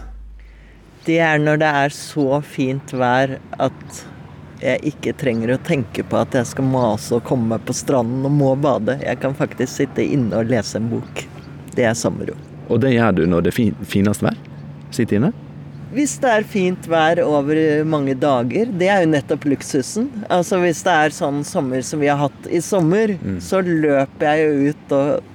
Det 1.05 1.19
er 1.21 1.37
når 1.45 1.61
det 1.61 1.73
er 1.83 1.93
så 1.93 2.41
fint 2.41 2.95
vær 2.97 3.35
at 3.61 4.01
jeg 4.63 4.81
ikke 4.89 5.13
trenger 5.21 5.53
å 5.53 5.61
tenke 5.69 6.01
på 6.09 6.17
at 6.17 6.33
jeg 6.33 6.49
skal 6.49 6.65
mase 6.65 7.19
og 7.19 7.29
komme 7.29 7.51
meg 7.53 7.69
på 7.69 7.77
stranden 7.77 8.25
og 8.25 8.33
må 8.39 8.55
bade. 8.57 8.97
Jeg 9.05 9.21
kan 9.21 9.37
faktisk 9.37 9.83
sitte 9.83 10.09
inne 10.17 10.41
og 10.41 10.49
lese 10.49 10.81
en 10.81 10.89
bok. 10.97 11.27
Det 11.77 11.85
er 11.85 11.93
sommerro. 11.93 12.41
Og 12.73 12.81
det 12.81 12.97
gjør 12.97 13.21
du 13.21 13.27
når 13.29 13.45
det 13.45 13.53
er 13.53 13.85
finest 13.85 14.25
vær? 14.25 14.41
Sitte 14.97 15.21
inne? 15.21 15.37
Hvis 15.97 16.19
det 16.21 16.29
er 16.29 16.45
fint 16.45 16.87
vær 16.93 17.23
over 17.25 17.57
mange 17.89 18.13
dager, 18.21 18.69
det 18.69 18.91
er 18.93 19.01
jo 19.01 19.13
nettopp 19.15 19.47
luksusen. 19.49 20.11
Altså 20.29 20.59
Hvis 20.61 20.83
det 20.85 20.93
er 20.93 21.15
sånn 21.17 21.39
sommer 21.49 21.81
som 21.87 22.03
vi 22.05 22.11
har 22.13 22.21
hatt 22.21 22.51
i 22.53 22.61
sommer, 22.61 23.15
så 23.41 23.63
løper 23.65 24.27
jeg 24.29 24.45
jo 24.45 24.75
ut 24.75 24.93
og 24.93 25.33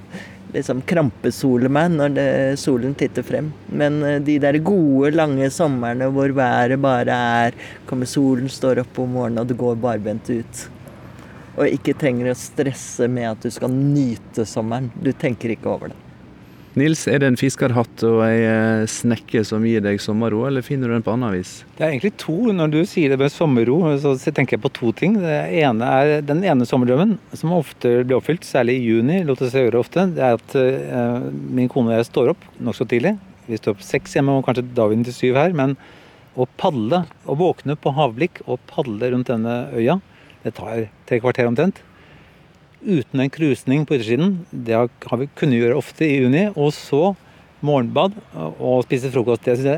liksom 0.52 0.82
krampesoler 0.86 1.72
meg 1.72 1.94
når 1.96 2.14
det, 2.16 2.26
solen 2.60 2.94
titter 2.98 3.26
frem. 3.26 3.50
Men 3.72 4.02
eh, 4.06 4.20
de 4.22 4.38
der 4.42 4.60
gode, 4.62 5.14
lange 5.16 5.48
somrene 5.50 6.10
hvor 6.12 6.34
været 6.36 6.78
bare 6.82 7.16
er 7.40 7.58
Kommer 7.88 8.06
solen, 8.06 8.48
står 8.52 8.84
opp 8.84 9.02
om 9.02 9.16
morgenen, 9.16 9.42
og 9.42 9.50
du 9.50 9.56
går 9.58 9.80
barbent 9.82 10.30
ut. 10.30 10.64
Og 11.58 11.66
ikke 11.68 11.96
trenger 11.98 12.30
å 12.30 12.38
stresse 12.38 13.08
med 13.10 13.32
at 13.34 13.44
du 13.44 13.50
skal 13.52 13.72
nyte 13.72 14.46
sommeren. 14.48 14.92
Du 14.94 15.12
tenker 15.12 15.52
ikke 15.56 15.74
over 15.74 15.92
det. 15.92 16.11
Nils, 16.72 17.02
er 17.04 17.20
det 17.20 17.28
en 17.28 17.36
fiskerhatt 17.36 18.00
og 18.08 18.22
ei 18.24 18.46
eh, 18.48 18.82
snekke 18.88 19.42
som 19.44 19.64
gir 19.68 19.82
deg 19.84 19.98
sommerro, 20.00 20.46
eller 20.48 20.64
finner 20.64 20.88
du 20.88 20.94
den 20.94 21.04
på 21.04 21.12
annet 21.12 21.34
vis? 21.34 21.50
Det 21.76 21.84
er 21.84 21.90
egentlig 21.90 22.14
to. 22.22 22.36
Når 22.56 22.72
du 22.72 22.78
sier 22.88 23.12
det 23.12 23.18
med 23.20 23.32
sommerro, 23.34 23.76
så 24.00 24.14
tenker 24.32 24.56
jeg 24.56 24.62
på 24.64 24.72
to 24.78 24.94
ting. 24.96 25.18
Ene 25.20 25.90
er 25.98 26.24
Den 26.24 26.40
ene 26.48 26.64
sommerdrømmen, 26.68 27.18
som 27.36 27.52
ofte 27.58 27.98
blir 28.00 28.16
oppfylt, 28.16 28.48
særlig 28.48 28.78
i 28.78 28.88
juni, 28.88 29.20
lot 29.28 29.44
det 29.44 29.50
seg 29.52 29.68
gjøre 29.68 29.82
ofte, 29.84 30.06
det 30.16 30.24
er 30.24 30.38
at 30.38 30.56
uh, 30.56 31.28
min 31.28 31.68
kone 31.72 31.92
og 31.92 31.98
jeg 31.98 32.08
står 32.08 32.32
opp 32.32 32.48
nokså 32.64 32.88
tidlig. 32.88 33.18
Vi 33.50 33.60
står 33.60 33.76
opp 33.76 33.84
seks 33.84 34.16
hjemme, 34.16 34.38
og 34.38 34.48
kanskje 34.48 34.64
dagen 34.72 35.04
til 35.04 35.18
syv 35.18 35.40
her. 35.42 35.52
Men 35.58 35.76
å 36.40 36.48
padle, 36.56 37.04
å 37.28 37.36
våkne 37.36 37.76
på 37.76 37.92
havblikk 37.98 38.46
og 38.46 38.62
padle 38.72 39.12
rundt 39.12 39.28
denne 39.28 39.66
øya, 39.76 40.00
det 40.46 40.56
tar 40.56 40.86
tre 41.04 41.20
kvarter 41.20 41.52
omtrent 41.52 41.84
uten 42.84 43.22
en 43.22 43.30
krusning 43.32 43.86
på 43.86 43.96
yttersiden. 43.96 44.40
Det 44.50 44.74
har 44.76 45.20
vi 45.20 45.30
kunnet 45.38 45.60
gjøre 45.60 45.78
ofte 45.78 46.06
i 46.06 46.22
juni. 46.22 46.48
Og 46.56 46.72
så 46.76 47.12
morgenbad 47.62 48.16
og 48.34 48.82
spise 48.86 49.10
frokost. 49.12 49.46
Det, 49.46 49.72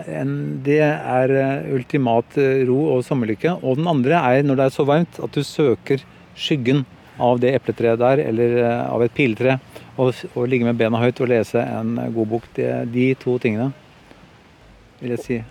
det 0.64 0.80
er 0.84 1.36
eh, 1.36 1.70
ultimat 1.76 2.38
eh, 2.40 2.64
ro 2.68 2.80
og 2.96 3.04
sommerlykke. 3.06 3.58
Og 3.62 3.80
den 3.80 3.88
andre 3.90 4.20
er 4.20 4.46
når 4.46 4.60
det 4.60 4.66
er 4.66 4.76
så 4.76 4.88
varmt 4.88 5.20
at 5.22 5.36
du 5.36 5.44
søker 5.44 6.04
skyggen 6.34 6.84
av 7.22 7.38
det 7.42 7.52
epletreet 7.54 8.00
der, 8.00 8.24
eller 8.24 8.58
eh, 8.64 8.84
av 8.88 9.04
et 9.04 9.14
piletre, 9.14 9.58
og, 9.94 10.14
og 10.34 10.48
ligge 10.50 10.66
med 10.66 10.80
bena 10.80 10.98
høyt 11.02 11.20
og 11.22 11.30
lese 11.30 11.62
en 11.62 11.98
god 12.16 12.30
bok. 12.32 12.48
Det, 12.56 12.70
de 12.94 13.10
to 13.20 13.36
tingene 13.42 13.70
vil 15.02 15.14
jeg 15.14 15.26
si. 15.26 15.42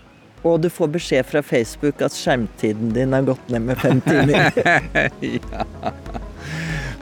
Og 0.44 0.58
du 0.60 0.68
får 0.68 0.90
beskjed 0.98 1.24
fra 1.24 1.40
Facebook 1.40 2.02
at 2.04 2.12
skjermtiden 2.12 2.92
din 2.92 3.16
har 3.16 3.24
gått 3.30 3.48
ned 3.54 3.70
med 3.70 3.80
fem 3.80 4.04
timer. 4.04 4.52
ja. 5.38 6.22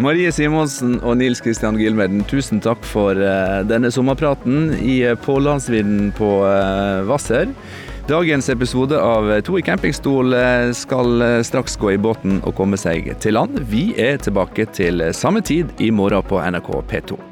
Marie 0.02 0.32
Simonsen 0.34 0.96
og 1.06 1.20
Nils 1.20 1.38
Kristian 1.44 1.76
Gilmeden, 1.78 2.24
tusen 2.26 2.58
takk 2.62 2.82
for 2.88 3.14
uh, 3.14 3.62
denne 3.68 3.92
sommerpraten 3.94 4.72
i 4.82 4.98
Pålandsvidden 5.22 6.10
på 6.18 6.30
uh, 6.42 7.04
Hvasser. 7.06 7.52
Dagens 8.08 8.50
episode 8.50 8.98
av 8.98 9.30
To 9.46 9.60
i 9.60 9.62
campingstol 9.62 10.34
skal 10.74 11.22
straks 11.46 11.78
gå 11.78 11.92
i 11.94 12.00
båten 12.02 12.40
og 12.42 12.56
komme 12.58 12.80
seg 12.80 13.12
til 13.22 13.38
land. 13.38 13.62
Vi 13.70 13.92
er 13.94 14.18
tilbake 14.18 14.66
til 14.74 15.06
samme 15.14 15.44
tid 15.46 15.70
i 15.78 15.92
morgen 15.94 16.26
på 16.26 16.42
NRK 16.42 16.72
P2. 16.90 17.31